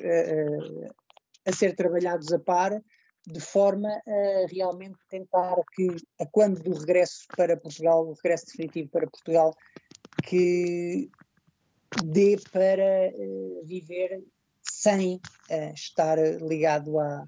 a 1.45 1.53
ser 1.53 1.73
trabalhados 1.73 2.33
a 2.33 2.39
par, 2.39 2.81
de 3.25 3.39
forma 3.39 3.89
a 3.89 4.45
realmente 4.49 4.97
tentar 5.09 5.55
que, 5.73 5.87
a 6.19 6.25
quando 6.25 6.61
do 6.61 6.73
regresso 6.73 7.25
para 7.35 7.55
Portugal, 7.55 8.05
o 8.05 8.13
regresso 8.13 8.47
definitivo 8.47 8.89
para 8.89 9.09
Portugal, 9.09 9.53
que 10.21 11.09
dê 12.03 12.37
para 12.51 13.11
uh, 13.13 13.65
viver 13.65 14.23
sem 14.61 15.15
uh, 15.15 15.73
estar 15.73 16.17
ligado 16.41 16.99
à, 16.99 17.25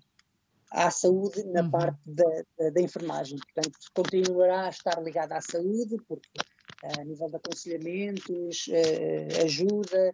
à 0.72 0.92
saúde 0.92 1.44
na 1.46 1.62
uhum. 1.62 1.72
parte 1.72 2.00
da, 2.06 2.44
da, 2.58 2.70
da, 2.70 2.82
enfermagem. 2.82 3.38
Portanto, 3.38 3.78
continuará 3.94 4.68
a 4.68 4.70
estar 4.70 5.02
ligado 5.02 5.34
à 5.34 5.42
saúde, 5.42 5.98
porque 6.08 6.30
a 7.00 7.04
nível 7.04 7.28
de 7.28 7.38
aconselhamentos, 7.38 8.70
ajuda, 9.44 10.14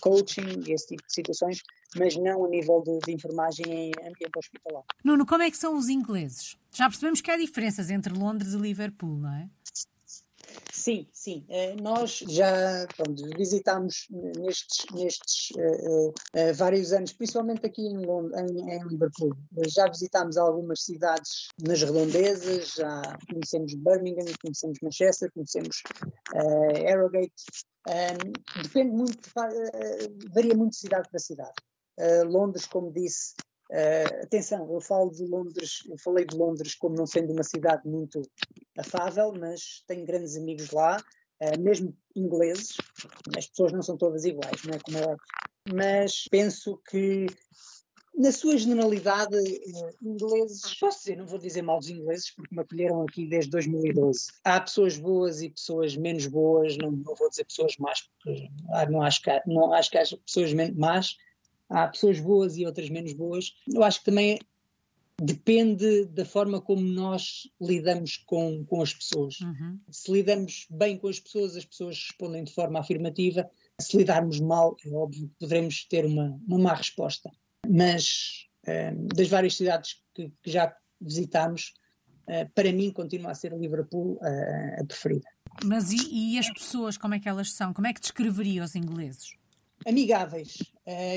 coaching, 0.00 0.62
esse 0.68 0.88
tipo 0.88 1.06
de 1.06 1.12
situações, 1.12 1.62
mas 1.96 2.16
não 2.16 2.44
a 2.44 2.48
nível 2.48 2.82
de, 2.82 2.98
de 3.00 3.12
enfermagem 3.12 3.66
em 3.66 3.92
ambiente 4.00 4.36
hospitalar. 4.36 4.84
Nuno, 5.04 5.26
como 5.26 5.42
é 5.42 5.50
que 5.50 5.56
são 5.56 5.76
os 5.76 5.88
ingleses? 5.88 6.56
Já 6.72 6.86
percebemos 6.86 7.20
que 7.20 7.30
há 7.30 7.36
diferenças 7.36 7.90
entre 7.90 8.12
Londres 8.12 8.52
e 8.52 8.58
Liverpool, 8.58 9.16
não 9.16 9.32
é? 9.32 9.48
Sim, 10.72 11.06
sim. 11.12 11.46
Eh, 11.48 11.74
nós 11.76 12.18
já 12.28 12.86
pronto, 12.96 13.22
visitámos 13.36 14.06
nestes, 14.10 14.84
nestes 14.92 15.50
uh, 15.56 16.08
uh, 16.08 16.54
vários 16.54 16.92
anos, 16.92 17.12
principalmente 17.12 17.64
aqui 17.64 17.82
em, 17.82 18.02
em, 18.02 18.72
em, 18.72 18.88
Liverpool. 18.88 19.34
Já 19.68 19.86
visitámos 19.88 20.36
algumas 20.36 20.82
cidades 20.82 21.48
nas 21.62 21.80
redondezas, 21.80 22.74
já 22.74 23.02
conhecemos 23.30 23.74
Birmingham, 23.74 24.24
conhecemos 24.42 24.78
Manchester, 24.82 25.30
conhecemos 25.32 25.82
uh, 26.34 26.86
Harrogate, 26.86 27.32
um, 27.88 28.62
depende 28.62 28.90
muito, 28.92 29.30
varia 30.34 30.54
muito 30.54 30.72
de 30.72 30.78
cidade 30.78 31.08
para 31.08 31.20
cidade. 31.20 31.54
Londres, 32.26 32.66
como 32.66 32.92
disse, 32.92 33.34
uh, 33.70 34.22
atenção, 34.22 34.72
eu 34.72 34.80
falo 34.80 35.10
de 35.10 35.24
Londres, 35.24 35.82
eu 35.88 35.98
falei 35.98 36.24
de 36.24 36.36
Londres 36.36 36.74
como 36.74 36.94
não 36.94 37.06
sendo 37.06 37.32
uma 37.32 37.42
cidade 37.42 37.86
muito 37.88 38.22
afável, 38.78 39.32
mas 39.38 39.82
tenho 39.86 40.04
grandes 40.04 40.36
amigos 40.36 40.70
lá, 40.70 40.96
mesmo 41.58 41.94
ingleses, 42.16 42.76
as 43.36 43.46
pessoas 43.48 43.72
não 43.72 43.82
são 43.82 43.98
todas 43.98 44.24
iguais, 44.24 44.62
não 44.64 44.74
é 44.74 44.78
como 44.78 44.98
é. 44.98 45.16
Mas 45.68 46.24
penso 46.30 46.80
que 46.88 47.26
na 48.16 48.30
sua 48.30 48.56
generalidade, 48.56 49.36
eh, 49.36 49.90
ingleses, 50.02 50.78
posso 50.78 51.00
dizer, 51.00 51.16
não 51.16 51.26
vou 51.26 51.38
dizer 51.38 51.62
mal 51.62 51.78
dos 51.78 51.88
ingleses, 51.88 52.30
porque 52.30 52.54
me 52.54 52.62
acolheram 52.62 53.02
aqui 53.02 53.26
desde 53.26 53.50
2012. 53.50 54.28
Há 54.44 54.60
pessoas 54.60 54.96
boas 54.96 55.42
e 55.42 55.50
pessoas 55.50 55.96
menos 55.96 56.26
boas, 56.26 56.76
não, 56.76 56.92
não 56.92 57.14
vou 57.16 57.28
dizer 57.28 57.44
pessoas 57.44 57.76
más, 57.78 58.02
porque 58.02 58.48
não, 58.88 59.02
acho 59.02 59.20
que, 59.20 59.42
não 59.46 59.72
acho 59.72 59.90
que 59.90 59.98
haja 59.98 60.16
pessoas 60.24 60.52
más, 60.76 61.16
há 61.68 61.88
pessoas 61.88 62.20
boas 62.20 62.56
e 62.56 62.66
outras 62.66 62.88
menos 62.88 63.12
boas. 63.12 63.52
Eu 63.72 63.82
acho 63.82 64.00
que 64.00 64.06
também 64.06 64.38
depende 65.20 66.06
da 66.06 66.24
forma 66.24 66.60
como 66.60 66.82
nós 66.82 67.48
lidamos 67.60 68.16
com, 68.26 68.64
com 68.64 68.82
as 68.82 68.92
pessoas. 68.92 69.40
Uhum. 69.40 69.78
Se 69.90 70.10
lidamos 70.10 70.66
bem 70.70 70.98
com 70.98 71.08
as 71.08 71.20
pessoas, 71.20 71.56
as 71.56 71.64
pessoas 71.64 71.96
respondem 71.96 72.44
de 72.44 72.52
forma 72.52 72.80
afirmativa. 72.80 73.48
Se 73.80 73.96
lidarmos 73.96 74.40
mal, 74.40 74.76
é 74.84 74.90
óbvio 74.90 75.28
que 75.28 75.34
poderemos 75.38 75.84
ter 75.84 76.04
uma, 76.04 76.38
uma 76.46 76.58
má 76.58 76.74
resposta 76.74 77.30
mas 77.68 78.46
uh, 78.66 79.14
das 79.14 79.28
várias 79.28 79.56
cidades 79.56 80.02
que, 80.14 80.30
que 80.42 80.50
já 80.50 80.74
visitámos, 81.00 81.74
uh, 82.28 82.48
para 82.54 82.72
mim 82.72 82.90
continua 82.92 83.32
a 83.32 83.34
ser 83.34 83.52
Liverpool 83.52 84.14
uh, 84.14 84.82
a 84.82 84.84
preferida. 84.86 85.28
Mas 85.64 85.92
e, 85.92 86.34
e, 86.34 86.38
as 86.38 86.50
pessoas, 86.50 86.96
como 86.96 87.14
é 87.14 87.20
que 87.20 87.28
elas 87.28 87.52
são? 87.52 87.72
Como 87.72 87.86
é 87.86 87.92
que 87.92 88.00
descreveria 88.00 88.64
os 88.64 88.74
ingleses? 88.74 89.34
Amigáveis. 89.86 90.58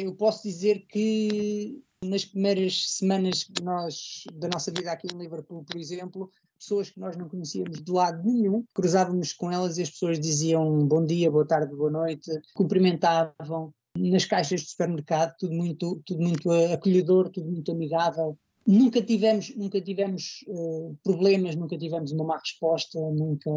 eu 0.02 0.14
posso 0.16 0.44
dizer 0.44 0.86
que 0.88 1.82
nas 2.04 2.26
primeiras 2.26 2.92
semanas 2.92 3.48
nós, 3.64 4.24
da 4.34 4.48
nossa 4.48 4.72
vida 4.72 4.92
aqui 4.92 5.08
em 5.12 5.18
Liverpool, 5.18 5.64
por 5.64 5.78
exemplo, 5.78 6.32
pessoas 6.58 6.90
que 6.90 7.00
nós 7.00 7.16
não 7.16 7.28
conhecíamos 7.28 7.82
de 7.82 7.92
lado 7.92 8.24
nenhum, 8.24 8.64
cruzávamos 8.74 9.34
com 9.34 9.52
elas 9.52 9.78
e 9.78 9.82
as 9.82 9.90
pessoas 9.90 10.20
diziam 10.20 10.86
bom 10.86 11.06
dia, 11.06 11.32
boa 11.32 11.46
tarde, 11.46 11.76
boa 11.76 11.92
noite, 11.92 12.30
cumprimentavam, 12.54 13.74
nas 13.98 14.26
caixas 14.26 14.62
de 14.62 14.70
supermercado, 14.70 15.36
tudo 15.40 15.54
muito, 15.54 16.02
tudo 16.06 16.22
muito 16.22 16.52
acolhedor, 16.52 17.30
tudo 17.30 17.50
muito 17.50 17.72
amigável. 17.72 18.38
Nunca 18.66 19.02
tivemos, 19.02 19.56
nunca 19.56 19.82
tivemos 19.82 20.46
uh, 20.48 20.96
problemas, 21.04 21.56
nunca 21.56 21.78
tivemos 21.78 22.12
uma 22.12 22.26
má 22.26 22.38
resposta, 22.38 23.00
nunca. 23.00 23.50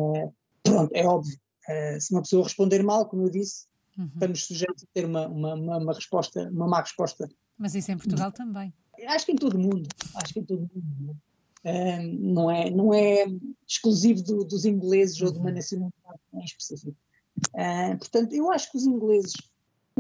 Pronto, 0.63 0.91
é 0.95 1.05
óbvio. 1.05 1.37
Uh, 1.69 2.01
se 2.01 2.13
uma 2.13 2.23
pessoa 2.23 2.45
responder 2.45 2.83
mal, 2.83 3.07
como 3.07 3.25
eu 3.25 3.31
disse, 3.31 3.67
uhum. 4.03 4.11
estamos 4.15 4.45
sujeitos 4.47 4.85
a 4.85 4.87
ter 4.93 5.05
uma, 5.05 5.29
uma, 5.29 5.55
uma, 5.55 5.79
uma, 5.79 5.93
resposta, 5.93 6.49
uma 6.51 6.67
má 6.67 6.81
resposta. 6.81 7.29
Mas 7.59 7.75
isso 7.75 7.93
em 7.93 7.97
Portugal 7.97 8.33
também. 8.33 8.73
Acho 9.07 9.27
que 9.27 9.33
em 9.33 9.37
todo 9.37 9.55
o 9.55 9.59
mundo. 9.59 9.89
Acho 10.15 10.35
que 10.35 10.41
em 10.41 10.45
todo 10.45 10.71
o 10.75 10.79
mundo. 10.79 11.17
Uh, 11.63 12.33
não, 12.33 12.51
é, 12.51 12.71
não 12.71 12.95
é 12.95 13.27
exclusivo 13.69 14.23
do, 14.23 14.45
dos 14.45 14.65
ingleses 14.65 15.21
uhum. 15.21 15.27
ou 15.27 15.33
de 15.33 15.39
uma 15.39 15.49
uhum. 15.49 15.55
nacionalidade 15.57 16.21
em 16.35 16.45
específico. 16.45 16.97
Uh, 17.55 17.99
portanto, 17.99 18.33
eu 18.33 18.51
acho 18.51 18.71
que 18.71 18.79
os 18.79 18.85
ingleses 18.85 19.33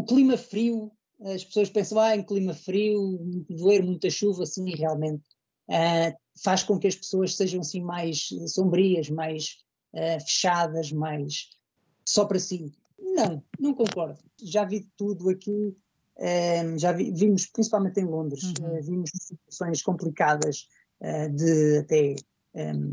o 0.00 0.04
clima 0.04 0.36
frio, 0.36 0.90
as 1.20 1.44
pessoas 1.44 1.68
pensam, 1.68 1.98
ah, 1.98 2.16
em 2.16 2.22
clima 2.22 2.54
frio, 2.54 3.18
doer 3.48 3.84
muita 3.84 4.08
chuva, 4.08 4.46
sim, 4.46 4.74
realmente 4.74 5.22
uh, 5.68 6.16
faz 6.42 6.62
com 6.62 6.78
que 6.78 6.86
as 6.86 6.94
pessoas 6.94 7.36
sejam 7.36 7.60
assim 7.60 7.82
mais 7.82 8.30
sombrias, 8.46 9.10
mais 9.10 9.58
uh, 9.92 10.20
fechadas, 10.20 10.90
mais 10.90 11.50
só 12.06 12.24
para 12.24 12.38
si. 12.38 12.72
Não, 13.00 13.42
não 13.58 13.74
concordo. 13.74 14.18
Já 14.42 14.64
vi 14.64 14.88
tudo 14.96 15.28
aqui, 15.30 15.76
ah, 16.18 16.76
já 16.76 16.92
vi, 16.92 17.10
vimos 17.12 17.46
principalmente 17.46 17.98
em 18.00 18.04
Londres, 18.04 18.42
uhum. 18.60 18.78
uh, 18.78 18.82
vimos 18.82 19.10
situações 19.14 19.82
complicadas 19.82 20.68
de 21.34 21.78
até 21.78 22.14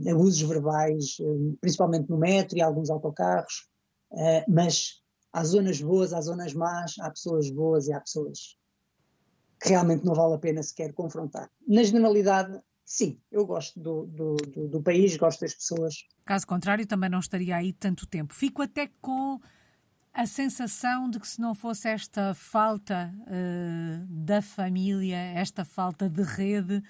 abusos 0.10 0.42
verbais, 0.48 1.18
principalmente 1.60 2.10
no 2.10 2.18
metro 2.18 2.58
e 2.58 2.62
alguns 2.62 2.90
autocarros, 2.90 3.68
mas 4.48 5.02
há 5.34 5.44
zonas 5.44 5.82
boas, 5.82 6.14
há 6.14 6.22
zonas 6.22 6.54
más, 6.54 6.96
há 7.02 7.10
pessoas 7.10 7.50
boas 7.50 7.88
e 7.88 7.92
há 7.92 8.00
pessoas 8.00 8.58
que 9.62 9.70
realmente 9.70 10.06
não 10.06 10.14
vale 10.14 10.36
a 10.36 10.38
pena 10.38 10.64
sequer 10.64 10.94
confrontar. 10.94 11.50
Na 11.68 11.84
generalidade, 11.84 12.58
sim, 12.86 13.20
eu 13.32 13.46
gosto 13.46 13.78
do, 13.80 14.06
do, 14.06 14.36
do, 14.36 14.68
do 14.70 14.82
país, 14.82 15.18
gosto 15.18 15.42
das 15.42 15.54
pessoas. 15.54 15.96
Caso 16.24 16.48
contrário, 16.48 16.88
também 16.88 17.10
não 17.10 17.20
estaria 17.20 17.58
aí 17.58 17.74
tanto 17.74 18.08
tempo. 18.08 18.34
Fico 18.34 18.62
até 18.62 18.90
com 19.02 19.40
a 20.18 20.26
sensação 20.26 21.08
de 21.12 21.20
que 21.20 21.28
se 21.28 21.40
não 21.40 21.54
fosse 21.54 21.88
esta 21.88 22.34
falta 22.34 23.14
uh, 23.22 24.08
da 24.10 24.42
família, 24.42 25.16
esta 25.16 25.64
falta 25.64 26.10
de 26.10 26.24
rede, 26.24 26.82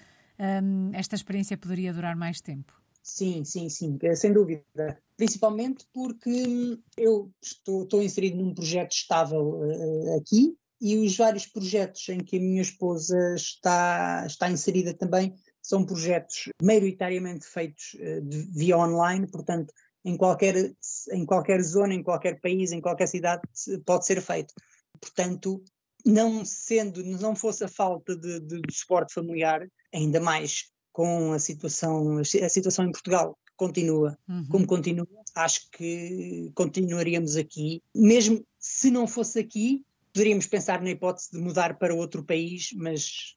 um, 0.62 0.90
esta 0.94 1.14
experiência 1.14 1.54
poderia 1.58 1.92
durar 1.92 2.16
mais 2.16 2.40
tempo. 2.40 2.72
Sim, 3.02 3.44
sim, 3.44 3.68
sim, 3.68 3.98
sem 4.14 4.32
dúvida. 4.32 4.98
Principalmente 5.14 5.86
porque 5.92 6.78
eu 6.96 7.30
estou, 7.42 7.82
estou 7.82 8.02
inserido 8.02 8.38
num 8.38 8.54
projeto 8.54 8.92
estável 8.92 9.60
uh, 9.60 10.16
aqui 10.16 10.56
e 10.80 10.96
os 10.96 11.14
vários 11.14 11.46
projetos 11.46 12.08
em 12.08 12.20
que 12.20 12.38
a 12.38 12.40
minha 12.40 12.62
esposa 12.62 13.34
está, 13.34 14.24
está 14.26 14.50
inserida 14.50 14.94
também 14.94 15.34
são 15.60 15.84
projetos 15.84 16.48
maioritariamente 16.62 17.44
feitos 17.44 17.92
uh, 17.94 18.22
de, 18.22 18.38
via 18.52 18.78
online, 18.78 19.26
portanto, 19.26 19.74
em 20.04 20.16
qualquer, 20.16 20.72
em 21.12 21.26
qualquer 21.26 21.62
zona, 21.62 21.94
em 21.94 22.02
qualquer 22.02 22.40
país, 22.40 22.72
em 22.72 22.80
qualquer 22.80 23.06
cidade 23.06 23.42
pode 23.84 24.06
ser 24.06 24.20
feito. 24.20 24.54
Portanto, 25.00 25.62
não 26.04 26.44
sendo, 26.44 27.02
não 27.04 27.34
fosse 27.34 27.64
a 27.64 27.68
falta 27.68 28.16
de, 28.16 28.40
de, 28.40 28.60
de 28.60 28.74
suporte 28.74 29.12
familiar, 29.12 29.68
ainda 29.92 30.20
mais 30.20 30.70
com 30.92 31.32
a 31.32 31.38
situação, 31.38 32.18
a 32.18 32.48
situação 32.48 32.84
em 32.84 32.92
Portugal 32.92 33.38
continua 33.56 34.16
uhum. 34.28 34.46
como 34.48 34.66
continua, 34.66 35.06
acho 35.34 35.68
que 35.72 36.50
continuaríamos 36.54 37.36
aqui. 37.36 37.82
Mesmo 37.94 38.44
se 38.58 38.90
não 38.90 39.06
fosse 39.06 39.38
aqui, 39.38 39.84
poderíamos 40.12 40.46
pensar 40.46 40.80
na 40.80 40.90
hipótese 40.90 41.30
de 41.32 41.38
mudar 41.38 41.76
para 41.78 41.94
outro 41.94 42.24
país, 42.24 42.70
mas 42.74 43.36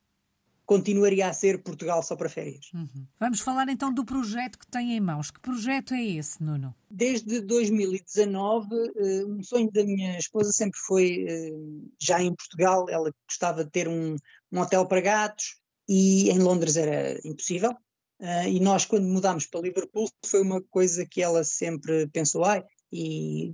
continuaria 0.71 1.27
a 1.27 1.33
ser 1.33 1.61
Portugal 1.61 2.01
só 2.01 2.15
para 2.15 2.29
férias. 2.29 2.71
Uhum. 2.73 3.05
Vamos 3.19 3.41
falar 3.41 3.67
então 3.67 3.93
do 3.93 4.05
projeto 4.05 4.57
que 4.57 4.65
tem 4.65 4.93
em 4.95 5.01
mãos. 5.01 5.29
Que 5.29 5.41
projeto 5.41 5.93
é 5.93 6.01
esse, 6.01 6.41
Nuno? 6.41 6.73
Desde 6.89 7.41
2019, 7.41 8.67
eh, 8.95 9.25
um 9.25 9.43
sonho 9.43 9.69
da 9.69 9.83
minha 9.83 10.17
esposa 10.17 10.53
sempre 10.53 10.79
foi, 10.79 11.25
eh, 11.27 11.51
já 11.99 12.23
em 12.23 12.33
Portugal, 12.33 12.85
ela 12.89 13.11
gostava 13.27 13.65
de 13.65 13.69
ter 13.69 13.89
um, 13.89 14.15
um 14.49 14.59
hotel 14.61 14.85
para 14.85 15.01
gatos, 15.01 15.57
e 15.89 16.29
em 16.29 16.39
Londres 16.39 16.77
era 16.77 17.19
impossível. 17.27 17.71
Uh, 18.21 18.47
e 18.47 18.59
nós, 18.61 18.85
quando 18.85 19.03
mudámos 19.07 19.47
para 19.47 19.59
Liverpool, 19.59 20.07
foi 20.25 20.41
uma 20.41 20.61
coisa 20.61 21.05
que 21.05 21.21
ela 21.21 21.43
sempre 21.43 22.07
pensou, 22.13 22.45
ai, 22.45 22.63
e 22.91 23.53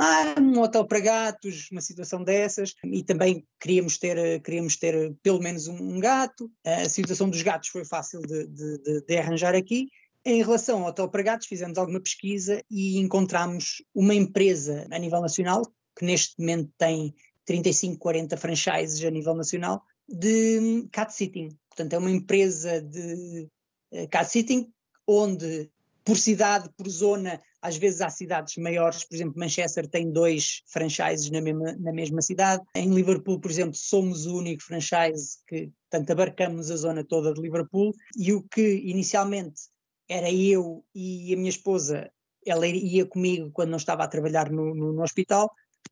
ah, 0.00 0.40
um 0.40 0.60
hotel 0.60 0.84
para 0.86 1.00
gatos, 1.00 1.68
uma 1.70 1.80
situação 1.80 2.24
dessas, 2.24 2.74
e 2.84 3.02
também 3.04 3.46
queríamos 3.60 3.98
ter, 3.98 4.40
queríamos 4.42 4.76
ter 4.76 5.14
pelo 5.22 5.40
menos 5.40 5.68
um, 5.68 6.00
gato. 6.00 6.50
A 6.64 6.88
situação 6.88 7.30
dos 7.30 7.42
gatos 7.42 7.68
foi 7.68 7.84
fácil 7.84 8.20
de, 8.22 8.46
de, 8.46 9.02
de, 9.06 9.16
arranjar 9.16 9.54
aqui. 9.54 9.88
Em 10.24 10.42
relação 10.42 10.82
ao 10.82 10.88
hotel 10.88 11.08
para 11.08 11.22
gatos, 11.22 11.46
fizemos 11.46 11.78
alguma 11.78 12.00
pesquisa 12.00 12.62
e 12.70 12.98
encontramos 12.98 13.82
uma 13.94 14.14
empresa 14.14 14.86
a 14.90 14.98
nível 14.98 15.20
nacional, 15.20 15.62
que 15.96 16.04
neste 16.04 16.38
momento 16.38 16.70
tem 16.76 17.14
35, 17.44 17.98
40 17.98 18.36
franchises 18.36 19.02
a 19.04 19.10
nível 19.10 19.34
nacional, 19.34 19.82
de 20.08 20.86
cat 20.90 21.14
sitting. 21.14 21.56
Portanto, 21.68 21.92
é 21.92 21.98
uma 21.98 22.10
empresa 22.10 22.82
de 22.82 23.48
uh, 23.92 24.08
cat 24.08 24.30
sitting 24.30 24.72
onde, 25.06 25.70
por 26.04 26.16
cidade, 26.16 26.68
por 26.76 26.88
zona, 26.88 27.40
às 27.60 27.76
vezes 27.76 28.00
há 28.00 28.10
cidades 28.10 28.56
maiores, 28.56 29.04
por 29.04 29.14
exemplo, 29.14 29.38
Manchester 29.38 29.88
tem 29.88 30.10
dois 30.10 30.62
franchises 30.66 31.30
na 31.30 31.40
mesma, 31.40 31.76
na 31.78 31.92
mesma 31.92 32.22
cidade. 32.22 32.62
Em 32.74 32.92
Liverpool, 32.92 33.40
por 33.40 33.50
exemplo, 33.50 33.74
somos 33.74 34.26
o 34.26 34.36
único 34.36 34.62
franchise 34.62 35.38
que, 35.46 35.70
portanto, 35.90 36.10
abarcamos 36.10 36.70
a 36.70 36.76
zona 36.76 37.04
toda 37.04 37.34
de 37.34 37.40
Liverpool. 37.40 37.92
E 38.16 38.32
o 38.32 38.42
que 38.42 38.82
inicialmente 38.84 39.62
era 40.08 40.30
eu 40.30 40.84
e 40.94 41.34
a 41.34 41.36
minha 41.36 41.50
esposa, 41.50 42.10
ela 42.46 42.66
ia 42.66 43.04
comigo 43.04 43.50
quando 43.52 43.70
não 43.70 43.76
estava 43.76 44.04
a 44.04 44.08
trabalhar 44.08 44.50
no, 44.50 44.74
no, 44.74 44.92
no 44.92 45.02
hospital, 45.02 45.50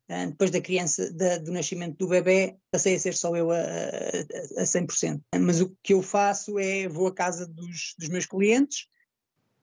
ah, 0.08 0.26
depois 0.26 0.50
da 0.50 0.60
criança, 0.60 1.12
da, 1.12 1.38
do 1.38 1.52
nascimento 1.52 1.96
do 1.98 2.08
bebê, 2.08 2.56
passei 2.70 2.94
a 2.94 2.98
ser 2.98 3.14
só 3.14 3.34
eu 3.36 3.50
a, 3.50 3.56
a, 3.56 4.62
a 4.62 4.64
100%. 4.64 5.20
Mas 5.40 5.60
o 5.60 5.76
que 5.82 5.92
eu 5.92 6.02
faço 6.02 6.58
é, 6.58 6.88
vou 6.88 7.08
à 7.08 7.14
casa 7.14 7.46
dos, 7.46 7.94
dos 7.98 8.08
meus 8.08 8.24
clientes, 8.24 8.86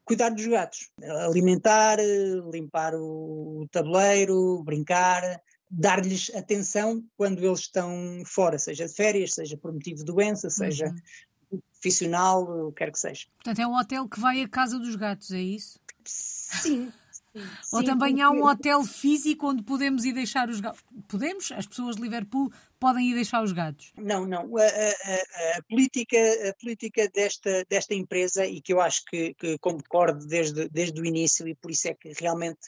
cuidar 0.05 0.29
dos 0.29 0.45
gatos, 0.45 0.89
alimentar, 1.27 1.97
limpar 2.51 2.93
o 2.95 3.67
tabuleiro, 3.71 4.61
brincar, 4.63 5.41
dar-lhes 5.69 6.31
atenção 6.35 7.03
quando 7.17 7.43
eles 7.43 7.61
estão 7.61 8.23
fora, 8.25 8.59
seja 8.59 8.87
de 8.87 8.93
férias, 8.93 9.31
seja 9.31 9.57
por 9.57 9.73
motivo 9.73 9.97
de 9.97 10.05
doença, 10.05 10.49
seja 10.49 10.93
uhum. 11.49 11.59
profissional, 11.71 12.67
o 12.67 12.71
que 12.71 12.77
quer 12.79 12.91
que 12.91 12.99
seja. 12.99 13.25
Portanto, 13.35 13.59
é 13.59 13.67
um 13.67 13.75
hotel 13.75 14.07
que 14.07 14.19
vai 14.19 14.41
à 14.41 14.47
casa 14.47 14.77
dos 14.77 14.95
gatos, 14.95 15.31
é 15.31 15.41
isso? 15.41 15.79
Sim, 16.05 16.91
ou 17.71 17.79
Sim, 17.79 17.85
também 17.85 18.21
há 18.21 18.29
um 18.29 18.43
hotel 18.45 18.83
físico 18.83 19.49
onde 19.49 19.63
podemos 19.63 20.05
ir 20.05 20.13
deixar 20.13 20.49
os 20.49 20.59
gatos. 20.59 20.83
Podemos? 21.07 21.51
As 21.51 21.65
pessoas 21.65 21.95
de 21.95 22.01
Liverpool 22.01 22.51
podem 22.79 23.09
ir 23.09 23.15
deixar 23.15 23.43
os 23.43 23.51
gatos? 23.51 23.91
Não, 23.97 24.25
não. 24.25 24.55
A, 24.57 24.63
a, 24.63 25.57
a 25.57 25.63
política, 25.67 26.17
a 26.49 26.53
política 26.59 27.09
desta, 27.09 27.65
desta 27.69 27.93
empresa, 27.93 28.45
e 28.45 28.61
que 28.61 28.73
eu 28.73 28.79
acho 28.79 29.03
que, 29.05 29.33
que 29.33 29.57
concordo 29.57 30.25
desde, 30.27 30.69
desde 30.69 30.99
o 31.01 31.05
início, 31.05 31.47
e 31.47 31.55
por 31.55 31.71
isso 31.71 31.87
é 31.87 31.93
que 31.93 32.13
realmente 32.19 32.59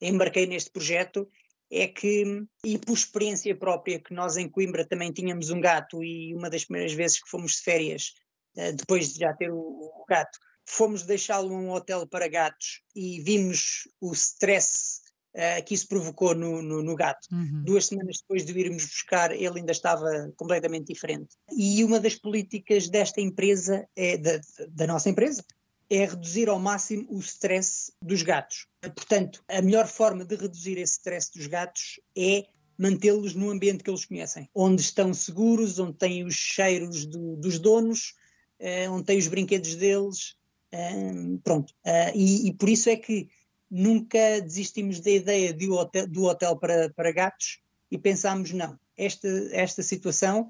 embarquei 0.00 0.46
neste 0.46 0.70
projeto, 0.70 1.28
é 1.70 1.88
que, 1.88 2.44
e 2.64 2.78
por 2.78 2.92
experiência 2.92 3.54
própria, 3.56 4.00
que 4.00 4.14
nós 4.14 4.36
em 4.36 4.48
Coimbra 4.48 4.86
também 4.86 5.12
tínhamos 5.12 5.50
um 5.50 5.60
gato 5.60 6.02
e 6.02 6.34
uma 6.34 6.48
das 6.48 6.64
primeiras 6.64 6.92
vezes 6.92 7.22
que 7.22 7.28
fomos 7.28 7.56
de 7.56 7.62
férias, 7.62 8.14
eh, 8.56 8.72
depois 8.72 9.12
de 9.12 9.20
já 9.20 9.32
ter 9.34 9.50
o, 9.50 9.58
o 9.58 10.04
gato, 10.08 10.38
fomos 10.64 11.02
deixá-lo 11.04 11.48
num 11.48 11.70
hotel 11.70 12.06
para 12.06 12.28
gatos 12.28 12.82
e 12.94 13.20
vimos 13.20 13.88
o 14.00 14.12
stress 14.12 15.00
uh, 15.34 15.64
que 15.64 15.74
isso 15.74 15.88
provocou 15.88 16.34
no, 16.34 16.62
no, 16.62 16.82
no 16.82 16.94
gato. 16.96 17.28
Uhum. 17.32 17.62
Duas 17.64 17.86
semanas 17.86 18.18
depois 18.20 18.44
de 18.44 18.58
irmos 18.58 18.84
buscar, 18.84 19.32
ele 19.32 19.60
ainda 19.60 19.72
estava 19.72 20.32
completamente 20.36 20.92
diferente. 20.92 21.36
E 21.56 21.84
uma 21.84 22.00
das 22.00 22.14
políticas 22.14 22.88
desta 22.88 23.20
empresa, 23.20 23.86
é 23.96 24.16
da, 24.16 24.40
da 24.68 24.86
nossa 24.86 25.08
empresa, 25.08 25.44
é 25.90 26.06
reduzir 26.06 26.48
ao 26.48 26.58
máximo 26.58 27.06
o 27.10 27.18
stress 27.20 27.92
dos 28.02 28.22
gatos. 28.22 28.66
Portanto, 28.80 29.44
a 29.48 29.60
melhor 29.60 29.86
forma 29.86 30.24
de 30.24 30.34
reduzir 30.34 30.78
esse 30.78 30.94
stress 30.94 31.30
dos 31.34 31.46
gatos 31.46 32.00
é 32.16 32.46
mantê-los 32.76 33.34
no 33.34 33.50
ambiente 33.50 33.84
que 33.84 33.90
eles 33.90 34.04
conhecem, 34.04 34.48
onde 34.54 34.82
estão 34.82 35.14
seguros, 35.14 35.78
onde 35.78 35.96
têm 35.96 36.24
os 36.24 36.34
cheiros 36.34 37.06
do, 37.06 37.36
dos 37.36 37.58
donos, 37.58 38.14
uh, 38.60 38.90
onde 38.90 39.04
têm 39.04 39.18
os 39.18 39.28
brinquedos 39.28 39.76
deles, 39.76 40.36
pronto. 41.42 41.72
Uh, 41.84 42.12
e, 42.14 42.48
e, 42.48 42.52
por 42.52 42.68
isso 42.68 42.88
é 42.88 42.96
que 42.96 43.28
nunca 43.70 44.40
desistimos 44.40 45.00
da 45.00 45.10
ideia 45.10 45.52
de 45.52 45.68
hotel, 45.70 46.06
do 46.06 46.24
hotel 46.24 46.56
para, 46.56 46.90
para 46.90 47.12
gatos 47.12 47.60
e 47.90 47.98
pensámos, 47.98 48.52
não, 48.52 48.78
esta, 48.96 49.28
esta 49.52 49.82
situação, 49.82 50.48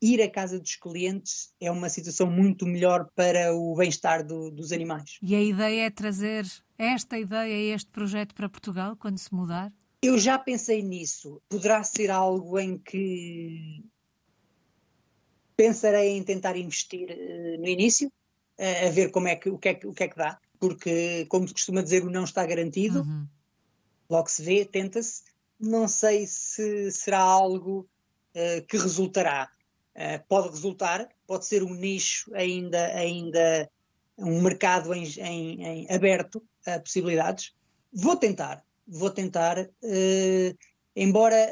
ir 0.00 0.20
à 0.20 0.28
casa 0.28 0.58
dos 0.58 0.74
clientes 0.74 1.54
é 1.60 1.70
uma 1.70 1.88
situação 1.88 2.28
muito 2.28 2.66
melhor 2.66 3.08
para 3.14 3.54
o 3.54 3.74
bem-estar 3.76 4.26
do, 4.26 4.50
dos 4.50 4.72
animais. 4.72 5.18
E 5.22 5.34
a 5.34 5.42
ideia 5.42 5.86
é 5.86 5.90
trazer 5.90 6.44
esta 6.76 7.18
ideia, 7.18 7.74
este 7.74 7.90
projeto 7.90 8.34
para 8.34 8.48
Portugal 8.48 8.96
quando 8.96 9.18
se 9.18 9.32
mudar? 9.32 9.72
Eu 10.02 10.18
já 10.18 10.36
pensei 10.36 10.82
nisso. 10.82 11.40
Poderá 11.48 11.84
ser 11.84 12.10
algo 12.10 12.58
em 12.58 12.76
que 12.76 13.84
pensarei 15.56 16.16
em 16.16 16.24
tentar 16.24 16.56
investir 16.56 17.08
uh, 17.08 17.60
no 17.60 17.68
início, 17.68 18.10
a 18.86 18.90
ver 18.90 19.10
como 19.10 19.28
é 19.28 19.36
que, 19.36 19.50
o, 19.50 19.58
que 19.58 19.68
é, 19.70 19.80
o 19.84 19.92
que 19.92 20.04
é 20.04 20.08
que 20.08 20.16
dá 20.16 20.38
porque, 20.62 21.26
como 21.28 21.48
se 21.48 21.54
costuma 21.54 21.82
dizer, 21.82 22.04
o 22.04 22.10
não 22.10 22.22
está 22.22 22.46
garantido, 22.46 23.00
uhum. 23.00 23.26
logo 24.08 24.30
se 24.30 24.44
vê, 24.44 24.64
tenta-se. 24.64 25.24
Não 25.58 25.88
sei 25.88 26.24
se 26.24 26.88
será 26.92 27.18
algo 27.18 27.80
uh, 27.80 28.64
que 28.68 28.76
resultará. 28.76 29.50
Uh, 29.96 30.24
pode 30.28 30.50
resultar, 30.50 31.08
pode 31.26 31.46
ser 31.46 31.64
um 31.64 31.74
nicho 31.74 32.32
ainda, 32.32 32.94
ainda 32.94 33.68
um 34.16 34.40
mercado 34.40 34.94
em, 34.94 35.04
em, 35.18 35.64
em 35.64 35.92
aberto 35.92 36.40
a 36.64 36.78
possibilidades. 36.78 37.52
Vou 37.92 38.14
tentar, 38.14 38.64
vou 38.86 39.10
tentar, 39.10 39.58
uh, 39.58 40.58
embora 40.94 41.50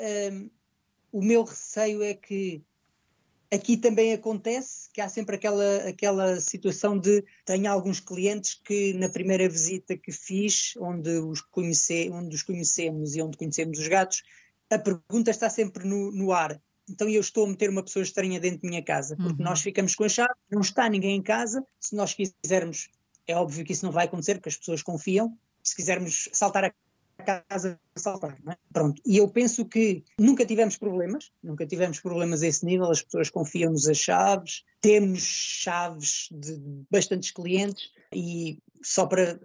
o 1.11 1.21
meu 1.21 1.43
receio 1.43 2.01
é 2.05 2.15
que 2.15 2.63
Aqui 3.53 3.77
também 3.77 4.13
acontece 4.13 4.89
que 4.93 5.01
há 5.01 5.09
sempre 5.09 5.35
aquela, 5.35 5.77
aquela 5.89 6.41
situação 6.41 6.97
de 6.97 7.25
tenho 7.45 7.69
alguns 7.71 7.99
clientes 7.99 8.55
que 8.55 8.93
na 8.95 9.09
primeira 9.09 9.49
visita 9.49 9.97
que 9.97 10.13
fiz, 10.13 10.75
onde 10.79 11.11
os, 11.19 11.41
conhece, 11.41 12.09
onde 12.13 12.37
os 12.37 12.45
conhecemos 12.45 13.17
e 13.17 13.23
onde 13.23 13.37
conhecemos 13.37 13.79
os 13.81 13.89
gatos, 13.89 14.23
a 14.71 14.79
pergunta 14.79 15.33
está 15.33 15.51
sempre 15.51 15.85
no, 15.85 16.13
no 16.13 16.31
ar. 16.33 16.61
Então 16.89 17.09
eu 17.09 17.21
estou 17.21 17.45
a 17.45 17.49
meter 17.49 17.71
uma 17.71 17.83
pessoa 17.83 18.05
estranha 18.05 18.39
dentro 18.39 18.63
da 18.63 18.69
minha 18.69 18.85
casa, 18.85 19.17
porque 19.17 19.43
uhum. 19.43 19.49
nós 19.49 19.61
ficamos 19.61 19.97
com 19.97 20.05
a 20.05 20.09
chave, 20.09 20.35
não 20.49 20.61
está 20.61 20.89
ninguém 20.89 21.17
em 21.17 21.23
casa, 21.23 21.65
se 21.81 21.97
nós 21.97 22.15
quisermos, 22.15 22.89
é 23.27 23.35
óbvio 23.35 23.65
que 23.65 23.73
isso 23.73 23.85
não 23.85 23.93
vai 23.93 24.07
acontecer, 24.07 24.35
porque 24.35 24.49
as 24.49 24.57
pessoas 24.57 24.83
confiam, 24.83 25.37
se 25.63 25.75
quisermos 25.75 26.29
saltar 26.33 26.65
a 26.65 26.73
casa 27.21 27.81
saltar, 27.97 28.37
é? 28.49 28.57
Pronto. 28.73 29.01
E 29.07 29.19
eu 29.19 29.29
penso 29.29 29.65
que 29.65 30.05
nunca 30.19 30.45
tivemos 30.45 30.77
problemas, 30.77 31.31
nunca 31.43 31.67
tivemos 31.67 32.01
problemas 32.01 32.43
a 32.43 32.47
esse 32.47 32.65
nível, 32.65 32.91
as 32.91 33.03
pessoas 33.03 33.31
confiam-nos 33.31 33.89
as 33.89 33.99
chaves, 33.99 34.63
temos 34.81 35.23
chaves 35.23 36.29
de 36.31 36.59
bastantes 36.91 37.31
clientes 37.31 37.91
e 38.15 38.59
só 38.83 39.07
para 39.07 39.39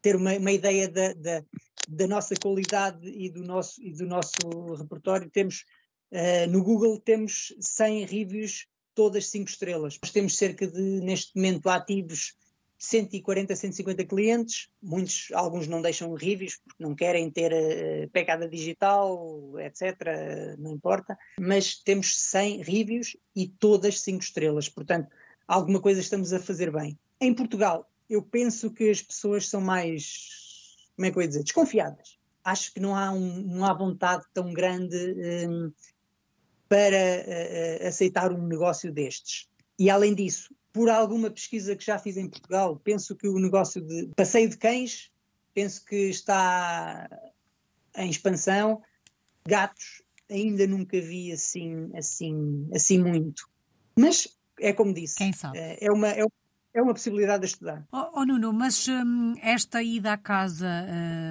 ter 0.00 0.16
uma, 0.16 0.34
uma 0.36 0.52
ideia 0.52 0.88
da, 0.88 1.12
da, 1.14 1.44
da, 1.88 2.06
nossa 2.06 2.34
qualidade 2.40 3.08
e 3.08 3.28
do 3.28 3.42
nosso, 3.42 3.82
e 3.82 3.92
do 3.92 4.06
nosso 4.06 4.74
repertório, 4.74 5.28
temos 5.30 5.64
uh, 6.12 6.50
no 6.50 6.62
Google 6.62 7.00
temos 7.00 7.54
100 7.60 8.06
reviews, 8.06 8.66
todas 8.94 9.28
5 9.28 9.50
estrelas. 9.50 9.98
Nós 10.02 10.12
temos 10.12 10.36
cerca 10.36 10.66
de, 10.66 10.80
neste 10.80 11.34
momento, 11.34 11.68
ativos 11.68 12.34
140, 12.78 13.56
150 13.56 14.04
clientes, 14.04 14.68
muitos, 14.82 15.28
alguns 15.32 15.66
não 15.66 15.80
deixam 15.80 16.12
reviews 16.14 16.56
porque 16.56 16.82
não 16.82 16.94
querem 16.94 17.30
ter 17.30 17.52
uh, 17.52 18.10
pegada 18.10 18.48
digital, 18.48 19.58
etc, 19.60 20.56
não 20.58 20.72
importa, 20.72 21.16
mas 21.40 21.76
temos 21.76 22.18
100 22.20 22.62
reviews 22.62 23.16
e 23.34 23.48
todas 23.48 24.00
5 24.00 24.22
estrelas, 24.22 24.68
portanto, 24.68 25.08
alguma 25.46 25.80
coisa 25.80 26.00
estamos 26.00 26.32
a 26.32 26.40
fazer 26.40 26.70
bem. 26.70 26.98
Em 27.20 27.32
Portugal, 27.34 27.90
eu 28.08 28.22
penso 28.22 28.70
que 28.70 28.90
as 28.90 29.02
pessoas 29.02 29.48
são 29.48 29.60
mais, 29.60 30.76
como 30.94 31.06
é 31.06 31.10
que 31.10 31.18
eu 31.18 31.22
ia 31.22 31.28
dizer, 31.28 31.42
desconfiadas. 31.42 32.18
Acho 32.44 32.72
que 32.72 32.80
não 32.80 32.94
há, 32.94 33.10
um, 33.10 33.42
não 33.42 33.64
há 33.64 33.72
vontade 33.72 34.24
tão 34.32 34.52
grande 34.52 34.96
um, 35.48 35.72
para 36.68 36.86
uh, 36.86 37.86
aceitar 37.86 38.32
um 38.32 38.46
negócio 38.46 38.92
destes. 38.92 39.48
E 39.78 39.90
além 39.90 40.14
disso, 40.14 40.54
por 40.76 40.90
alguma 40.90 41.30
pesquisa 41.30 41.74
que 41.74 41.82
já 41.82 41.98
fiz 41.98 42.18
em 42.18 42.28
Portugal, 42.28 42.78
penso 42.84 43.16
que 43.16 43.26
o 43.26 43.38
negócio 43.38 43.80
de 43.80 44.10
passeio 44.14 44.50
de 44.50 44.58
cães, 44.58 45.10
penso 45.54 45.82
que 45.86 46.10
está 46.10 47.08
em 47.96 48.10
expansão. 48.10 48.82
Gatos, 49.48 50.02
ainda 50.30 50.66
nunca 50.66 51.00
vi 51.00 51.32
assim, 51.32 51.90
assim, 51.96 52.68
assim 52.74 53.02
muito. 53.02 53.48
Mas 53.98 54.28
é 54.60 54.70
como 54.70 54.92
disse, 54.92 55.16
Quem 55.16 55.32
sabe? 55.32 55.56
É, 55.56 55.78
é 55.80 55.90
uma, 55.90 56.08
é 56.76 56.82
uma 56.82 56.92
possibilidade 56.92 57.40
de 57.40 57.46
estudar. 57.46 57.86
Oh, 57.90 58.20
oh 58.20 58.26
Nuno, 58.26 58.52
mas 58.52 58.86
hum, 58.86 59.34
esta 59.40 59.82
ida 59.82 60.12
à 60.12 60.18
casa 60.18 60.68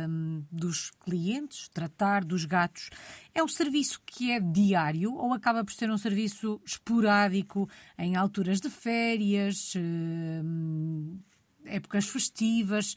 hum, 0.10 0.44
dos 0.52 0.90
clientes, 1.00 1.70
tratar 1.70 2.26
dos 2.26 2.46
gatos, 2.46 2.90
é 3.34 3.44
um 3.44 3.48
serviço 3.48 4.02
que 4.04 4.32
é 4.32 4.40
diário 4.40 5.14
ou 5.14 5.32
acaba 5.34 5.64
por 5.64 5.72
ser 5.72 5.92
um 5.92 6.00
serviço 6.00 6.60
esporádico 6.66 7.70
em 7.96 8.16
alturas 8.16 8.60
de 8.60 8.72
férias, 8.72 9.74
hum, 9.78 11.20
épocas 11.64 12.08
festivas? 12.08 12.96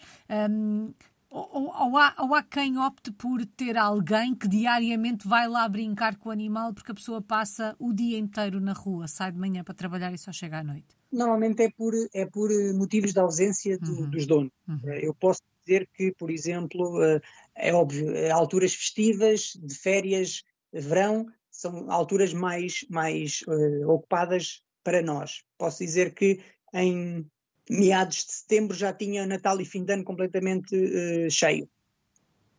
Ou, 1.31 1.67
ou, 1.67 1.97
há, 1.99 2.15
ou 2.19 2.35
há 2.35 2.43
quem 2.43 2.79
opte 2.79 3.13
por 3.13 3.45
ter 3.45 3.77
alguém 3.77 4.35
que 4.35 4.49
diariamente 4.49 5.29
vai 5.29 5.47
lá 5.47 5.69
brincar 5.69 6.17
com 6.17 6.31
o 6.31 6.33
animal 6.33 6.73
porque 6.73 6.93
a 6.93 6.95
pessoa 6.95 7.21
passa 7.21 7.77
o 7.79 7.93
dia 7.93 8.19
inteiro 8.19 8.61
na 8.61 8.73
rua, 8.73 9.07
sai 9.07 9.31
de 9.31 9.39
manhã 9.39 9.63
para 9.63 9.75
trabalhar 9.75 10.13
e 10.13 10.19
só 10.19 10.33
chega 10.33 10.61
à 10.61 10.65
noite? 10.65 10.99
normalmente 11.11 11.63
é 11.63 11.71
por, 11.71 11.95
é 12.13 12.27
por 12.27 12.51
eh, 12.51 12.73
motivos 12.73 13.13
de 13.13 13.21
ausência 13.21 13.79
do, 13.79 14.03
uhum. 14.03 14.11
dos 14.11 14.27
donos. 14.27 14.53
Uhum. 14.69 14.81
Eh, 14.85 15.07
eu 15.07 15.15
posso 15.15 15.43
dizer 15.65 15.89
que, 15.95 16.13
por 16.13 16.31
exemplo, 16.31 17.03
eh, 17.03 17.21
é 17.55 17.75
óbvio, 17.75 18.13
alturas 18.33 18.75
festivas, 18.75 19.53
de 19.57 19.75
férias, 19.75 20.43
verão, 20.73 21.27
são 21.51 21.91
alturas 21.91 22.33
mais, 22.33 22.85
mais 22.89 23.41
uh, 23.49 23.91
ocupadas 23.91 24.63
para 24.85 25.03
nós. 25.03 25.43
Posso 25.57 25.79
dizer 25.79 26.15
que 26.15 26.39
em 26.73 27.27
meados 27.71 28.25
de 28.25 28.33
setembro 28.33 28.77
já 28.77 28.93
tinha 28.93 29.27
Natal 29.27 29.61
e 29.61 29.65
fim 29.65 29.85
de 29.85 29.93
ano 29.93 30.05
completamente 30.05 30.75
uh, 30.75 31.31
cheio, 31.31 31.69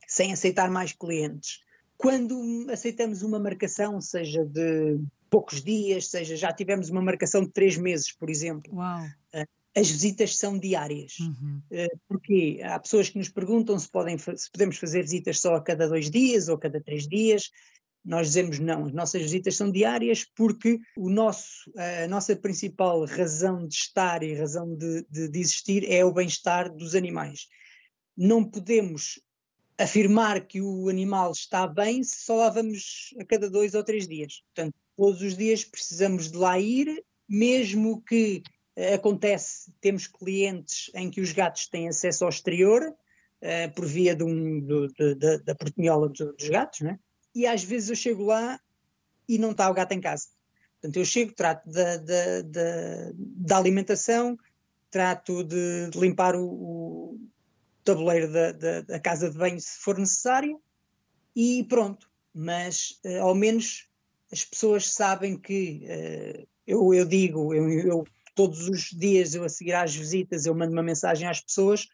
sem 0.08 0.32
aceitar 0.32 0.70
mais 0.70 0.94
clientes. 0.94 1.60
Quando 1.98 2.68
aceitamos 2.72 3.24
uma 3.24 3.40
marcação, 3.40 4.00
seja 4.00 4.46
de 4.46 5.00
poucos 5.30 5.62
dias, 5.62 6.08
seja, 6.08 6.36
já 6.36 6.52
tivemos 6.54 6.90
uma 6.90 7.02
marcação 7.02 7.44
de 7.44 7.52
três 7.52 7.78
meses, 7.78 8.12
por 8.12 8.30
exemplo. 8.30 8.74
Eh, 9.34 9.46
as 9.76 9.90
visitas 9.90 10.38
são 10.38 10.58
diárias. 10.58 11.20
Uhum. 11.20 11.62
Eh, 11.70 11.96
porque 12.08 12.62
há 12.64 12.80
pessoas 12.80 13.10
que 13.10 13.18
nos 13.18 13.30
perguntam 13.30 13.78
se, 13.78 13.90
podem, 13.90 14.18
se 14.18 14.50
podemos 14.52 14.78
fazer 14.78 15.02
visitas 15.02 15.40
só 15.40 15.56
a 15.56 15.62
cada 15.62 15.88
dois 15.88 16.10
dias 16.10 16.48
ou 16.48 16.56
a 16.56 16.60
cada 16.60 16.82
três 16.82 17.08
dias. 17.08 17.52
Nós 18.04 18.28
dizemos 18.28 18.60
não, 18.60 18.86
as 18.86 18.94
nossas 18.94 19.22
visitas 19.22 19.56
são 19.56 19.72
diárias 19.72 20.26
porque 20.36 20.80
o 20.98 21.10
nosso, 21.10 21.72
a 22.04 22.08
nossa 22.08 22.36
principal 22.36 23.06
razão 23.06 23.68
de 23.68 23.76
estar 23.76 24.24
e 24.24 24.34
razão 24.34 24.76
de, 24.76 25.06
de, 25.10 25.30
de 25.30 25.40
existir 25.40 25.90
é 25.90 26.04
o 26.04 26.14
bem-estar 26.14 26.74
dos 26.74 26.96
animais. 26.96 27.48
Não 28.18 28.44
podemos 28.44 29.20
afirmar 29.80 30.46
que 30.46 30.62
o 30.62 30.90
animal 30.90 31.32
está 31.32 31.66
bem 31.66 32.04
se 32.04 32.26
só 32.26 32.36
lá 32.36 32.50
vamos 32.50 33.14
a 33.20 33.26
cada 33.26 33.50
dois 33.50 33.74
ou 33.74 33.84
três 33.84 34.08
dias. 34.08 34.42
Portanto, 34.54 34.76
todos 34.96 35.22
os 35.22 35.38
dias 35.38 35.64
precisamos 35.64 36.30
de 36.30 36.38
lá 36.38 36.60
ir, 36.60 37.04
mesmo 37.28 38.02
que 38.04 38.44
uh, 38.78 38.96
acontece, 38.96 39.72
temos 39.80 40.06
clientes 40.08 40.92
em 40.94 41.10
que 41.10 41.22
os 41.22 41.32
gatos 41.32 41.68
têm 41.68 41.88
acesso 41.88 42.26
ao 42.26 42.30
exterior, 42.30 42.84
uh, 42.84 43.74
por 43.74 43.86
via 43.86 44.14
de 44.14 44.24
um, 44.24 44.60
do, 44.60 44.88
de, 44.88 45.16
de, 45.16 45.38
da 45.44 45.56
portinhola 45.56 46.10
dos, 46.10 46.36
dos 46.36 46.50
gatos, 46.50 46.82
né? 46.82 47.00
E 47.40 47.48
às 47.48 47.64
vezes 47.64 47.90
eu 47.90 47.96
chego 47.96 48.26
lá 48.26 48.60
e 49.28 49.38
não 49.38 49.52
está 49.52 49.70
o 49.70 49.74
gato 49.74 49.94
em 49.94 50.02
casa. 50.02 50.28
Portanto, 50.74 50.98
eu 50.98 51.06
chego, 51.06 51.34
trato 51.34 51.70
da, 51.70 53.58
alimentação, 53.58 54.38
trato 54.92 55.44
de, 55.44 55.90
de 55.90 56.00
limpar 56.00 56.36
o, 56.36 56.46
o 56.46 57.20
tabuleiro 57.84 58.32
da, 58.32 58.52
da, 58.52 58.82
da, 58.82 59.00
casa 59.00 59.30
de 59.30 59.38
banho 59.38 59.60
se 59.60 59.80
for 59.80 59.98
necessário 59.98 60.62
e 61.36 61.64
pronto 61.70 62.10
mas 62.34 63.00
uh, 63.06 63.22
ao 63.22 63.36
menos 63.36 63.88
as 64.32 64.46
pessoas 64.46 64.92
sabem 64.92 65.38
que 65.38 65.86
uh, 65.86 66.48
eu, 66.66 66.94
eu 66.94 67.06
digo, 67.06 67.54
eu, 67.54 67.70
eu, 67.70 68.04
todos 68.36 68.68
os 68.68 68.90
dias 68.92 69.34
eu 69.34 69.44
a 69.44 69.50
seguir 69.50 69.74
às 69.74 69.96
visitas 69.96 70.46
eu 70.46 70.56
mando 70.56 70.74
uma 70.74 70.84
mensagem 70.84 71.28
às 71.28 71.42
pessoas 71.42 71.88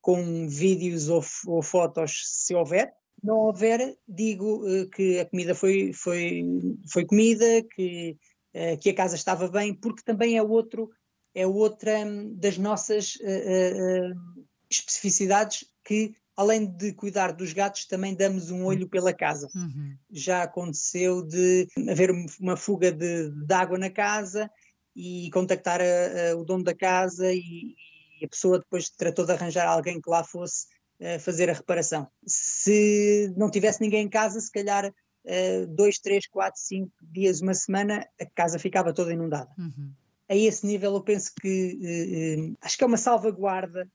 com 0.00 0.48
vídeos 0.48 1.08
ou, 1.08 1.24
ou 1.46 1.62
fotos 1.62 2.22
se 2.26 2.54
houver. 2.54 2.92
Não 3.22 3.36
houver, 3.36 3.96
digo 4.08 4.66
uh, 4.66 4.88
que 4.90 5.20
a 5.20 5.26
comida 5.26 5.54
foi, 5.54 5.92
foi, 5.92 6.42
foi 6.90 7.04
comida, 7.04 7.62
que, 7.74 8.16
uh, 8.54 8.78
que 8.80 8.90
a 8.90 8.94
casa 8.94 9.14
estava 9.14 9.48
bem, 9.48 9.74
porque 9.74 10.02
também 10.02 10.36
é 10.36 10.42
outro 10.42 10.90
é 11.34 11.46
outra 11.46 12.04
hum, 12.04 12.34
das 12.34 12.58
nossas 12.58 13.14
uh, 13.16 14.42
especificidades 14.70 15.64
que 15.82 16.14
além 16.36 16.66
de 16.66 16.92
cuidar 16.92 17.32
dos 17.32 17.52
gatos, 17.52 17.86
também 17.86 18.14
damos 18.14 18.50
um 18.50 18.64
olho 18.64 18.88
pela 18.88 19.12
casa. 19.12 19.48
Uhum. 19.54 19.96
Já 20.10 20.42
aconteceu 20.42 21.22
de 21.22 21.68
haver 21.88 22.10
uma 22.40 22.56
fuga 22.56 22.90
de, 22.90 23.30
de 23.30 23.54
água 23.54 23.78
na 23.78 23.90
casa 23.90 24.50
e 24.96 25.30
contactar 25.32 25.80
a, 25.80 26.32
a, 26.32 26.36
o 26.36 26.44
dono 26.44 26.64
da 26.64 26.74
casa 26.74 27.32
e, 27.32 27.74
e, 28.20 28.24
a 28.24 28.28
pessoa 28.28 28.58
depois 28.58 28.88
tratou 28.88 29.26
de 29.26 29.32
arranjar 29.32 29.68
alguém 29.68 30.00
que 30.00 30.08
lá 30.08 30.24
fosse 30.24 30.66
uh, 31.02 31.20
fazer 31.20 31.50
a 31.50 31.54
reparação. 31.54 32.08
Se 32.26 33.32
não 33.36 33.50
tivesse 33.50 33.80
ninguém 33.80 34.06
em 34.06 34.08
casa, 34.08 34.40
se 34.40 34.50
calhar 34.50 34.86
uh, 34.86 35.66
dois, 35.68 35.98
três, 35.98 36.26
quatro, 36.26 36.60
cinco 36.60 36.92
dias, 37.02 37.40
uma 37.40 37.54
semana, 37.54 38.06
a 38.20 38.26
casa 38.26 38.58
ficava 38.58 38.94
toda 38.94 39.12
inundada. 39.12 39.50
Uhum. 39.58 39.92
A 40.28 40.36
esse 40.36 40.64
nível 40.66 40.94
eu 40.94 41.02
penso 41.02 41.32
que 41.40 42.54
uh, 42.54 42.56
acho 42.62 42.78
que 42.78 42.84
é 42.84 42.86
uma 42.86 42.96
salvaguarda 42.96 43.90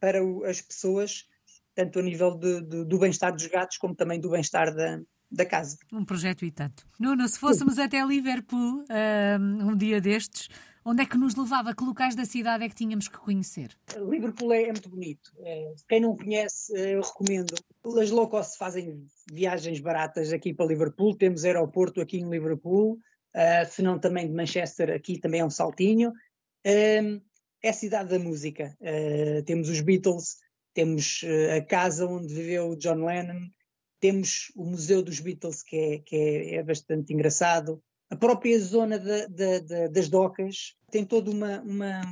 para 0.00 0.24
o, 0.24 0.44
as 0.44 0.60
pessoas 0.60 1.26
tanto 1.74 2.00
a 2.00 2.02
nível 2.02 2.36
de, 2.36 2.60
de, 2.62 2.84
do 2.84 2.98
bem-estar 2.98 3.32
dos 3.32 3.46
gatos 3.46 3.76
como 3.76 3.94
também 3.94 4.18
do 4.18 4.30
bem-estar 4.30 4.74
da, 4.74 5.00
da 5.30 5.46
casa. 5.46 5.78
Um 5.92 6.04
projeto 6.04 6.44
e 6.44 6.50
tanto. 6.50 6.84
Nuno, 6.98 7.28
se 7.28 7.38
fôssemos 7.38 7.76
Sim. 7.76 7.82
até 7.82 8.04
Liverpool 8.04 8.84
um, 9.40 9.70
um 9.70 9.76
dia 9.76 10.00
destes, 10.00 10.48
onde 10.88 11.02
é 11.02 11.06
que 11.06 11.18
nos 11.18 11.34
levava? 11.34 11.74
Que 11.74 11.84
locais 11.84 12.14
da 12.14 12.24
cidade 12.24 12.64
é 12.64 12.68
que 12.68 12.74
tínhamos 12.74 13.08
que 13.08 13.18
conhecer? 13.18 13.76
Liverpool 13.94 14.54
é, 14.54 14.64
muito 14.68 14.88
bonito. 14.88 15.30
É, 15.40 15.74
quem 15.86 16.00
não 16.00 16.16
conhece, 16.16 16.74
eh, 16.74 16.94
eu 16.94 17.02
recomendo. 17.02 17.54
As 18.00 18.10
low 18.10 18.26
cost 18.26 18.56
fazem 18.56 19.06
viagens 19.30 19.80
baratas 19.80 20.32
aqui 20.32 20.54
para 20.54 20.64
Liverpool. 20.64 21.14
Temos 21.14 21.44
aeroporto 21.44 22.00
aqui 22.00 22.18
em 22.18 22.30
Liverpool, 22.30 22.94
uh, 23.36 23.70
se 23.70 23.82
não 23.82 23.98
também 23.98 24.26
de 24.26 24.32
Manchester, 24.32 24.90
aqui 24.90 25.18
também 25.20 25.40
é 25.40 25.44
um 25.44 25.50
saltinho. 25.50 26.10
Um, 26.66 27.20
é 27.62 27.68
a 27.68 27.74
cidade 27.74 28.08
da 28.08 28.18
música. 28.18 28.74
Uh, 28.80 29.42
temos 29.44 29.68
os 29.68 29.82
Beatles, 29.82 30.38
temos 30.72 31.22
a 31.54 31.60
casa 31.60 32.06
onde 32.06 32.32
viveu 32.32 32.76
John 32.76 33.04
Lennon, 33.04 33.50
temos 34.00 34.52
o 34.56 34.64
Museu 34.64 35.02
dos 35.02 35.20
Beatles, 35.20 35.62
que 35.62 35.76
é, 35.76 35.98
que 35.98 36.16
é, 36.16 36.54
é 36.54 36.62
bastante 36.62 37.12
engraçado, 37.12 37.82
a 38.10 38.16
própria 38.16 38.58
zona 38.58 38.98
de, 38.98 39.28
de, 39.28 39.60
de, 39.60 39.88
das 39.88 40.08
docas 40.08 40.74
tem 40.90 41.04
toda 41.04 41.30
uma, 41.30 41.60
uma, 41.60 42.02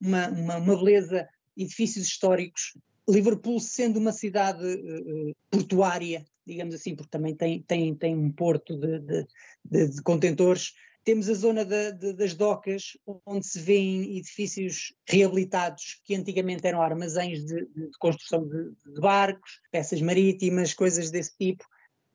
uma, 0.00 0.28
uma, 0.28 0.60
beleza, 0.60 1.28
edifícios 1.56 2.06
históricos. 2.06 2.76
Liverpool 3.08 3.58
sendo 3.58 3.98
uma 3.98 4.12
cidade 4.12 4.64
uh, 4.64 5.34
portuária, 5.50 6.24
digamos 6.46 6.74
assim, 6.74 6.94
porque 6.94 7.10
também 7.10 7.34
tem, 7.34 7.62
tem, 7.62 7.94
tem 7.94 8.16
um 8.16 8.30
porto 8.30 8.76
de, 8.76 9.26
de, 9.64 10.02
contentores, 10.02 10.72
temos 11.02 11.28
a 11.30 11.34
zona 11.34 11.64
de, 11.64 12.12
das 12.12 12.34
docas, 12.34 12.96
onde 13.26 13.46
se 13.46 13.58
vêem 13.58 14.18
edifícios 14.18 14.94
reabilitados 15.08 16.00
que 16.04 16.14
antigamente 16.14 16.66
eram 16.66 16.82
armazéns 16.82 17.44
de, 17.44 17.66
de 17.66 17.90
construção 17.98 18.46
de, 18.46 18.70
de, 18.94 19.00
barcos, 19.00 19.60
peças 19.72 20.00
marítimas, 20.02 20.74
coisas 20.74 21.10
desse 21.10 21.36
tipo. 21.36 21.64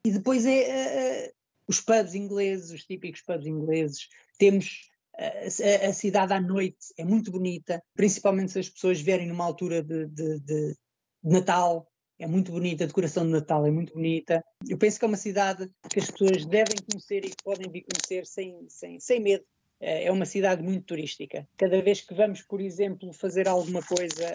E 0.06 0.12
depois 0.12 0.46
é 0.46 1.32
uh, 1.32 1.35
os 1.67 1.80
pubs 1.80 2.15
ingleses, 2.15 2.71
os 2.71 2.84
típicos 2.84 3.21
pubs 3.21 3.45
ingleses. 3.45 4.08
Temos 4.38 4.89
a, 5.17 5.88
a, 5.88 5.93
cidade 5.93 6.34
à 6.34 6.41
noite, 6.41 6.93
é 6.97 7.06
muito 7.06 7.32
bonita, 7.32 7.82
principalmente 7.93 8.51
se 8.51 8.60
as 8.60 8.69
pessoas 8.69 8.99
vierem 8.99 9.28
numa 9.28 9.45
altura 9.45 9.82
de, 9.82 10.08
de 10.08 10.75
Natal, 11.23 11.88
é 12.17 12.28
muito 12.28 12.51
bonita, 12.51 12.84
a 12.84 12.88
decoração 12.88 13.25
de 13.25 13.32
Natal 13.32 13.65
é 13.65 13.71
muito 13.71 13.93
bonita. 13.93 14.43
Eu 14.67 14.78
penso 14.78 14.99
que 14.99 15.06
é 15.06 15.08
uma 15.08 15.17
cidade 15.17 15.69
que 15.89 15.99
as 15.99 16.10
pessoas 16.10 16.45
devem 16.45 16.75
conhecer 16.89 17.25
e 17.25 17.30
que 17.30 17.43
podem 17.43 17.69
vir 17.69 17.84
conhecer 17.84 18.25
sem, 18.25 18.65
sem, 18.69 18.99
sem 18.99 19.19
medo. 19.19 19.43
É, 19.80 20.06
é 20.06 20.12
uma 20.12 20.25
cidade 20.25 20.63
muito 20.63 20.86
turística. 20.86 21.47
Cada 21.58 21.82
vez 21.82 22.01
que 22.01 22.13
vamos, 22.13 22.41
por 22.41 22.62
exemplo, 22.62 23.12
fazer 23.12 23.47
alguma 23.47 23.82
coisa 23.84 24.28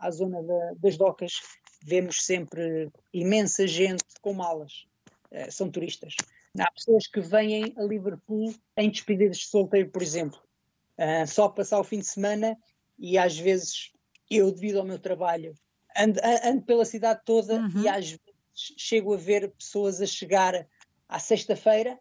à, 0.00 0.06
à 0.06 0.10
zona 0.10 0.42
da, 0.42 0.72
das 0.78 0.96
docas, 0.96 1.32
vemos 1.84 2.24
sempre 2.24 2.90
imensa 3.12 3.66
gente 3.66 4.04
com 4.20 4.32
malas. 4.32 4.86
É, 5.30 5.50
são 5.50 5.70
turistas. 5.70 6.14
Há 6.58 6.70
pessoas 6.70 7.06
que 7.06 7.20
vêm 7.20 7.74
a 7.76 7.82
Liverpool 7.82 8.54
em 8.76 8.90
despedidas 8.90 9.38
de 9.38 9.46
solteiro, 9.46 9.90
por 9.90 10.02
exemplo, 10.02 10.38
uh, 10.98 11.26
só 11.26 11.48
passar 11.48 11.78
o 11.78 11.84
fim 11.84 11.98
de 11.98 12.06
semana 12.06 12.56
e 12.98 13.18
às 13.18 13.38
vezes 13.38 13.92
eu, 14.30 14.50
devido 14.50 14.78
ao 14.78 14.84
meu 14.84 14.98
trabalho, 14.98 15.54
ando, 15.96 16.20
ando 16.44 16.62
pela 16.62 16.84
cidade 16.84 17.20
toda 17.24 17.54
uhum. 17.54 17.82
e 17.82 17.88
às 17.88 18.10
vezes 18.10 18.74
chego 18.76 19.14
a 19.14 19.16
ver 19.16 19.50
pessoas 19.52 20.00
a 20.00 20.06
chegar 20.06 20.66
à 21.08 21.18
sexta-feira 21.18 21.98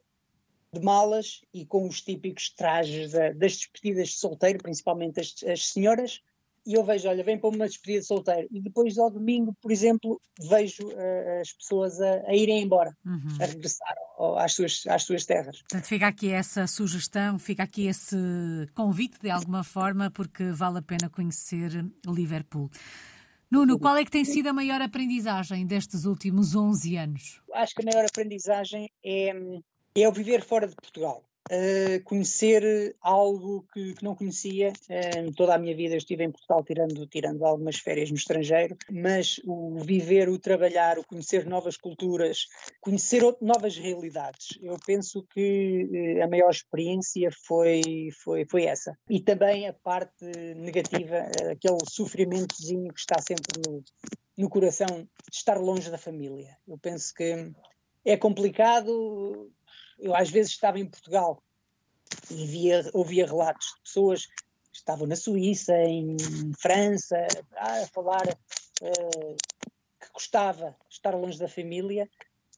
de 0.72 0.82
malas 0.82 1.42
e 1.54 1.66
com 1.66 1.88
os 1.88 2.02
típicos 2.02 2.50
trajes 2.50 3.12
da, 3.12 3.32
das 3.32 3.58
despedidas 3.58 4.10
de 4.10 4.16
solteiro, 4.16 4.60
principalmente 4.60 5.20
as, 5.20 5.36
as 5.44 5.68
senhoras, 5.68 6.22
e 6.66 6.74
eu 6.74 6.84
vejo, 6.84 7.08
olha, 7.08 7.24
vem 7.24 7.38
para 7.38 7.50
uma 7.50 7.68
despedida 7.68 8.02
de 8.02 8.08
solteiro, 8.08 8.48
e 8.52 8.60
depois 8.60 8.98
ao 8.98 9.12
domingo, 9.12 9.56
por 9.62 9.72
exemplo, 9.72 10.20
vejo 10.42 10.88
uh, 10.88 11.42
as 11.42 11.54
pessoas 11.54 12.02
a, 12.02 12.24
a 12.28 12.36
irem 12.36 12.64
embora, 12.64 12.92
uhum. 13.06 13.38
a 13.40 13.46
regressar 13.46 13.96
ao, 14.18 14.38
às, 14.38 14.54
suas, 14.54 14.84
às 14.88 15.04
suas 15.04 15.26
terras. 15.26 15.60
Portanto, 15.60 15.86
fica 15.86 16.08
aqui 16.08 16.32
essa 16.32 16.66
sugestão, 16.66 17.38
fica 17.38 17.64
aqui 17.64 17.88
esse 17.88 18.18
convite 18.74 19.20
de 19.22 19.30
alguma 19.30 19.64
forma, 19.64 20.10
porque 20.10 20.52
vale 20.52 20.80
a 20.80 20.82
pena 20.82 21.10
conhecer 21.10 21.86
Liverpool. 22.06 22.70
Nuno, 23.52 23.78
qual 23.80 23.96
é 23.96 24.04
que 24.04 24.12
tem 24.12 24.26
sido 24.26 24.48
a 24.48 24.54
maior 24.54 24.82
aprendizagem 24.82 25.68
destes 25.68 26.06
últimos 26.06 26.56
11 26.56 26.98
anos? 26.98 27.42
Acho 27.54 27.76
que 27.76 27.84
a 27.84 27.92
maior 27.94 28.06
aprendizagem 28.06 28.90
é, 29.04 29.30
é 29.96 30.10
o 30.10 30.12
viver 30.12 30.44
fora 30.44 30.68
de 30.68 30.76
Portugal 30.76 31.24
conhecer 32.04 32.96
algo 33.02 33.66
que, 33.74 33.94
que 33.94 34.04
não 34.04 34.16
conhecia. 34.16 34.74
Uh, 34.90 35.32
toda 35.34 35.56
a 35.56 35.58
minha 35.58 35.76
vida 35.76 35.96
estive 35.96 36.24
em 36.24 36.32
Portugal 36.32 36.64
tirando, 36.64 37.06
tirando 37.08 37.46
algumas 37.46 37.78
férias 37.78 38.10
no 38.10 38.16
estrangeiro, 38.16 38.76
mas 38.92 39.40
o 39.46 39.80
viver, 39.80 40.28
o 40.30 40.40
trabalhar, 40.40 40.98
o 40.98 41.06
conhecer 41.06 41.46
novas 41.46 41.78
culturas, 41.78 42.48
conhecer 42.82 43.22
novas 43.42 43.78
realidades, 43.78 44.58
eu 44.62 44.78
penso 44.86 45.26
que 45.34 46.18
uh, 46.20 46.24
a 46.24 46.28
maior 46.28 46.50
experiência 46.50 47.30
foi, 47.46 47.82
foi, 48.24 48.46
foi 48.50 48.66
essa. 48.66 48.98
E 49.10 49.20
também 49.20 49.68
a 49.68 49.74
parte 49.74 50.26
negativa, 50.56 51.18
aquele 51.52 51.78
sofrimentozinho 51.90 52.94
que 52.94 53.00
está 53.00 53.22
sempre 53.22 53.62
no, 53.68 53.84
no 54.38 54.50
coração 54.50 55.08
de 55.30 55.38
estar 55.38 55.58
longe 55.58 55.90
da 55.92 55.98
família. 55.98 56.58
Eu 56.68 56.78
penso 56.78 57.14
que 57.14 57.52
é 58.04 58.16
complicado 58.16 59.52
eu 60.00 60.16
às 60.16 60.30
vezes 60.30 60.52
estava 60.52 60.80
em 60.80 60.86
Portugal 60.86 61.42
e 62.30 62.46
via, 62.46 62.90
ouvia 62.94 63.26
relatos 63.26 63.68
de 63.76 63.82
pessoas 63.82 64.26
que 64.26 64.80
estavam 64.80 65.08
na 65.08 65.16
Suíça, 65.16 65.74
em 65.84 66.18
França, 66.60 67.28
a 67.58 67.88
falar 67.88 68.28
uh, 68.28 69.36
que 70.00 70.12
gostava 70.14 70.76
de 70.90 70.96
estar 70.96 71.16
longe 71.16 71.40
da 71.40 71.48
família. 71.48 72.10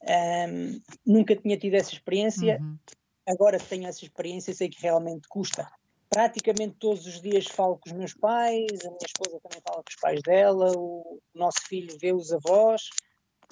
Um, 0.03 0.81
nunca 1.05 1.35
tinha 1.35 1.57
tido 1.57 1.75
essa 1.75 1.93
experiência, 1.93 2.59
uhum. 2.59 2.77
agora 3.27 3.59
tenho 3.59 3.87
essa 3.87 4.03
experiência 4.03 4.53
sei 4.53 4.69
que 4.69 4.81
realmente 4.81 5.27
custa. 5.27 5.69
Praticamente 6.09 6.75
todos 6.79 7.05
os 7.05 7.21
dias 7.21 7.47
falo 7.47 7.77
com 7.77 7.89
os 7.89 7.95
meus 7.95 8.13
pais, 8.13 8.85
a 8.85 8.89
minha 8.89 9.05
esposa 9.05 9.39
também 9.41 9.61
fala 9.61 9.83
com 9.83 9.89
os 9.89 9.95
pais 9.95 10.21
dela, 10.21 10.71
o 10.77 11.19
nosso 11.33 11.61
filho 11.67 11.97
vê 11.99 12.13
os 12.13 12.31
avós, 12.31 12.89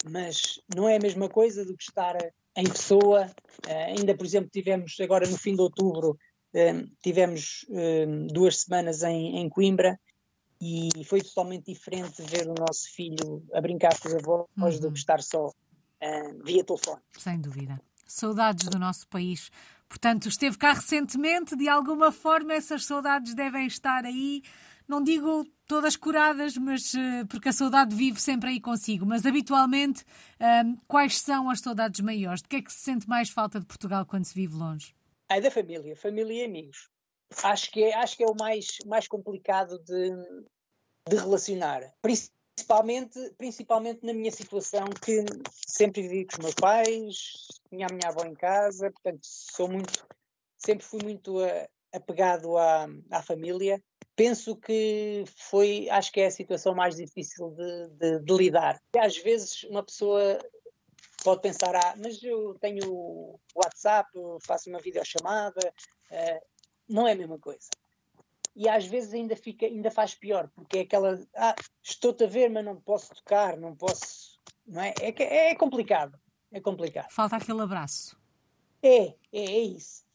mas 0.09 0.59
não 0.73 0.87
é 0.87 0.95
a 0.95 1.01
mesma 1.01 1.27
coisa 1.27 1.65
do 1.65 1.75
que 1.75 1.83
estar 1.83 2.15
em 2.55 2.63
pessoa. 2.63 3.27
Uh, 3.67 3.97
ainda, 3.97 4.15
por 4.15 4.25
exemplo, 4.25 4.49
tivemos 4.49 4.95
agora 4.99 5.27
no 5.27 5.37
fim 5.37 5.55
de 5.55 5.61
outubro, 5.61 6.11
uh, 6.11 6.91
tivemos 7.01 7.65
uh, 7.69 8.27
duas 8.31 8.61
semanas 8.61 9.03
em, 9.03 9.37
em, 9.37 9.49
Coimbra 9.49 9.99
e 10.61 10.89
foi 11.05 11.21
totalmente 11.21 11.65
diferente 11.65 12.21
ver 12.21 12.47
o 12.47 12.55
nosso 12.57 12.89
filho 12.93 13.43
a 13.53 13.61
brincar 13.61 13.99
com 13.99 14.07
os 14.07 14.15
avós 14.15 14.47
uhum. 14.57 14.69
do 14.71 14.79
que 14.79 14.87
uhum. 14.87 14.93
estar 14.93 15.21
só 15.21 15.51
via 16.43 16.63
telefone. 16.63 17.01
Sem 17.17 17.41
dúvida. 17.41 17.81
Saudades 18.05 18.69
do 18.69 18.77
nosso 18.77 19.07
país. 19.07 19.49
Portanto, 19.89 20.29
esteve 20.29 20.57
cá 20.57 20.73
recentemente, 20.73 21.55
de 21.55 21.67
alguma 21.67 22.11
forma 22.11 22.53
essas 22.53 22.85
saudades 22.85 23.33
devem 23.33 23.65
estar 23.65 24.05
aí 24.05 24.43
não 24.87 25.03
digo 25.03 25.45
todas 25.67 25.95
curadas, 25.95 26.57
mas 26.57 26.93
uh, 26.93 27.25
porque 27.29 27.49
a 27.49 27.53
saudade 27.53 27.95
vive 27.95 28.19
sempre 28.19 28.49
aí 28.49 28.61
consigo. 28.61 29.05
Mas 29.05 29.25
habitualmente, 29.25 30.03
uh, 30.03 30.79
quais 30.87 31.19
são 31.19 31.49
as 31.49 31.59
saudades 31.59 31.99
maiores? 32.01 32.41
De 32.41 32.47
que 32.47 32.55
é 32.57 32.61
que 32.61 32.71
se 32.71 32.79
sente 32.79 33.07
mais 33.07 33.29
falta 33.29 33.59
de 33.59 33.65
Portugal 33.65 34.05
quando 34.05 34.25
se 34.25 34.33
vive 34.33 34.55
longe? 34.55 34.95
É 35.29 35.41
da 35.41 35.49
família, 35.49 35.95
família 35.95 36.43
e 36.43 36.45
amigos. 36.45 36.89
Acho 37.43 37.71
que 37.71 37.83
é, 37.83 37.95
acho 37.95 38.15
que 38.15 38.23
é 38.23 38.27
o 38.27 38.35
mais, 38.35 38.77
mais 38.85 39.07
complicado 39.07 39.79
de, 39.79 40.11
de 41.09 41.15
relacionar. 41.15 41.81
Principalmente, 42.01 43.19
principalmente 43.37 44.05
na 44.05 44.13
minha 44.13 44.31
situação, 44.31 44.85
que 45.03 45.25
sempre 45.67 46.03
vivi 46.03 46.25
com 46.25 46.37
os 46.37 46.39
meus 46.39 46.53
pais, 46.53 47.47
tinha 47.69 47.87
a 47.89 47.93
minha 47.93 48.09
avó 48.09 48.23
em 48.23 48.35
casa, 48.35 48.91
portanto 48.91 49.19
sou 49.23 49.67
muito, 49.67 50.07
sempre 50.57 50.85
fui 50.85 51.01
muito 51.03 51.43
uh, 51.43 51.67
apegado 51.91 52.55
à, 52.57 52.87
à 53.11 53.21
família. 53.23 53.81
Penso 54.15 54.55
que 54.55 55.25
foi, 55.35 55.89
acho 55.89 56.11
que 56.11 56.21
é 56.21 56.27
a 56.27 56.31
situação 56.31 56.73
mais 56.73 56.95
difícil 56.95 57.49
de, 57.51 57.87
de, 57.89 58.19
de 58.19 58.33
lidar. 58.33 58.81
E 58.95 58.99
às 58.99 59.17
vezes 59.17 59.63
uma 59.63 59.83
pessoa 59.83 60.39
pode 61.23 61.41
pensar, 61.41 61.75
ah, 61.75 61.95
mas 61.97 62.23
eu 62.23 62.55
tenho 62.59 63.37
WhatsApp, 63.53 64.09
faço 64.45 64.69
uma 64.69 64.79
videochamada, 64.79 65.73
uh, 66.11 66.45
não 66.87 67.07
é 67.07 67.13
a 67.13 67.15
mesma 67.15 67.39
coisa 67.39 67.67
e 68.55 68.69
às 68.69 68.85
vezes 68.85 69.13
ainda 69.13 69.35
fica, 69.35 69.65
ainda 69.65 69.91
faz 69.91 70.15
pior, 70.15 70.49
porque 70.55 70.77
é 70.77 70.81
aquela, 70.81 71.19
ah, 71.35 71.55
estou-te 71.83 72.23
a 72.23 72.27
ver, 72.27 72.49
mas 72.49 72.63
não 72.63 72.79
posso 72.79 73.13
tocar, 73.13 73.57
não 73.57 73.75
posso, 73.75 74.39
não 74.65 74.81
é? 74.81 74.93
É, 75.01 75.49
é 75.51 75.55
complicado, 75.55 76.17
é 76.51 76.61
complicado. 76.61 77.11
Falta 77.11 77.35
aquele 77.35 77.61
abraço. 77.61 78.17
É, 78.81 79.07
é, 79.07 79.15
é 79.33 79.59
isso. 79.59 80.05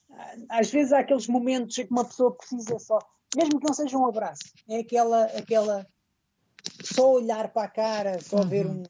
Às 0.48 0.70
vezes 0.70 0.92
há 0.92 1.00
aqueles 1.00 1.26
momentos 1.28 1.76
em 1.78 1.86
que 1.86 1.92
uma 1.92 2.04
pessoa 2.04 2.34
precisa 2.34 2.78
só, 2.78 2.98
mesmo 3.36 3.60
que 3.60 3.66
não 3.66 3.74
seja 3.74 3.96
um 3.96 4.06
abraço, 4.06 4.42
é 4.68 4.78
aquela, 4.78 5.24
aquela, 5.26 5.86
só 6.82 7.12
olhar 7.12 7.48
para 7.52 7.66
a 7.66 7.70
cara, 7.70 8.20
só 8.20 8.38
uhum. 8.38 8.48
ver 8.48 8.66
um, 8.66 8.82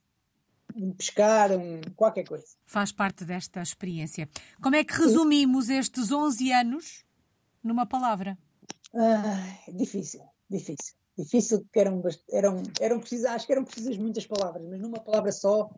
um 0.74 0.92
pescar, 0.92 1.52
um, 1.52 1.80
qualquer 1.94 2.24
coisa. 2.24 2.46
Faz 2.66 2.92
parte 2.92 3.24
desta 3.24 3.60
experiência. 3.62 4.28
Como 4.62 4.76
é 4.76 4.84
que 4.84 4.94
resumimos 4.94 5.66
Sim. 5.66 5.78
estes 5.78 6.10
11 6.10 6.52
anos 6.52 7.04
numa 7.62 7.86
palavra? 7.86 8.38
Ah, 8.94 9.56
difícil, 9.68 10.22
difícil. 10.48 10.94
Difícil 11.16 11.60
porque 11.60 11.80
eram, 11.80 12.02
eram, 12.30 12.62
eram 12.80 13.00
precisas, 13.00 13.30
acho 13.30 13.46
que 13.46 13.52
eram 13.52 13.64
precisas 13.64 13.96
muitas 13.98 14.26
palavras, 14.26 14.66
mas 14.66 14.80
numa 14.80 14.98
palavra 14.98 15.30
só, 15.32 15.70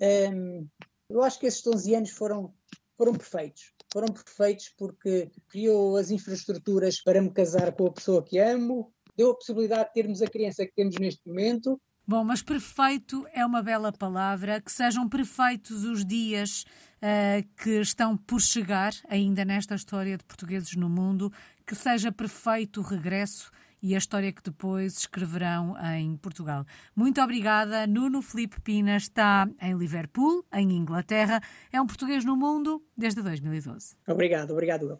um, 0.00 0.66
eu 1.08 1.22
acho 1.22 1.38
que 1.38 1.46
esses 1.46 1.64
11 1.64 1.94
anos 1.94 2.10
foram, 2.10 2.52
foram 2.96 3.12
perfeitos. 3.12 3.71
Foram 3.92 4.08
perfeitos 4.08 4.72
porque 4.76 5.30
criou 5.48 5.96
as 5.96 6.10
infraestruturas 6.10 7.00
para 7.02 7.20
me 7.20 7.30
casar 7.30 7.72
com 7.72 7.86
a 7.86 7.92
pessoa 7.92 8.24
que 8.24 8.38
amo, 8.38 8.92
deu 9.16 9.30
a 9.30 9.34
possibilidade 9.34 9.88
de 9.88 9.94
termos 9.94 10.22
a 10.22 10.26
criança 10.26 10.64
que 10.64 10.72
temos 10.74 10.96
neste 10.96 11.20
momento. 11.26 11.80
Bom, 12.06 12.24
mas 12.24 12.42
perfeito 12.42 13.26
é 13.32 13.46
uma 13.46 13.62
bela 13.62 13.92
palavra. 13.92 14.60
Que 14.60 14.72
sejam 14.72 15.08
perfeitos 15.08 15.84
os 15.84 16.04
dias 16.04 16.64
uh, 16.96 17.46
que 17.62 17.80
estão 17.80 18.16
por 18.16 18.40
chegar, 18.40 18.92
ainda 19.08 19.44
nesta 19.44 19.74
história 19.74 20.16
de 20.16 20.24
portugueses 20.24 20.74
no 20.74 20.88
mundo 20.88 21.32
que 21.66 21.74
seja 21.74 22.10
perfeito 22.10 22.80
o 22.80 22.82
regresso 22.82 23.50
e 23.82 23.94
a 23.94 23.98
história 23.98 24.32
que 24.32 24.42
depois 24.42 24.96
escreverão 24.98 25.74
em 25.94 26.16
Portugal. 26.16 26.64
Muito 26.94 27.20
obrigada. 27.20 27.86
Nuno 27.86 28.22
Felipe 28.22 28.60
Pina 28.60 28.96
está 28.96 29.48
em 29.60 29.76
Liverpool, 29.76 30.44
em 30.52 30.72
Inglaterra. 30.72 31.40
É 31.72 31.80
um 31.80 31.86
português 31.86 32.24
no 32.24 32.36
mundo 32.36 32.82
desde 32.96 33.20
2012. 33.20 33.96
Obrigado, 34.06 34.52
obrigado. 34.52 34.88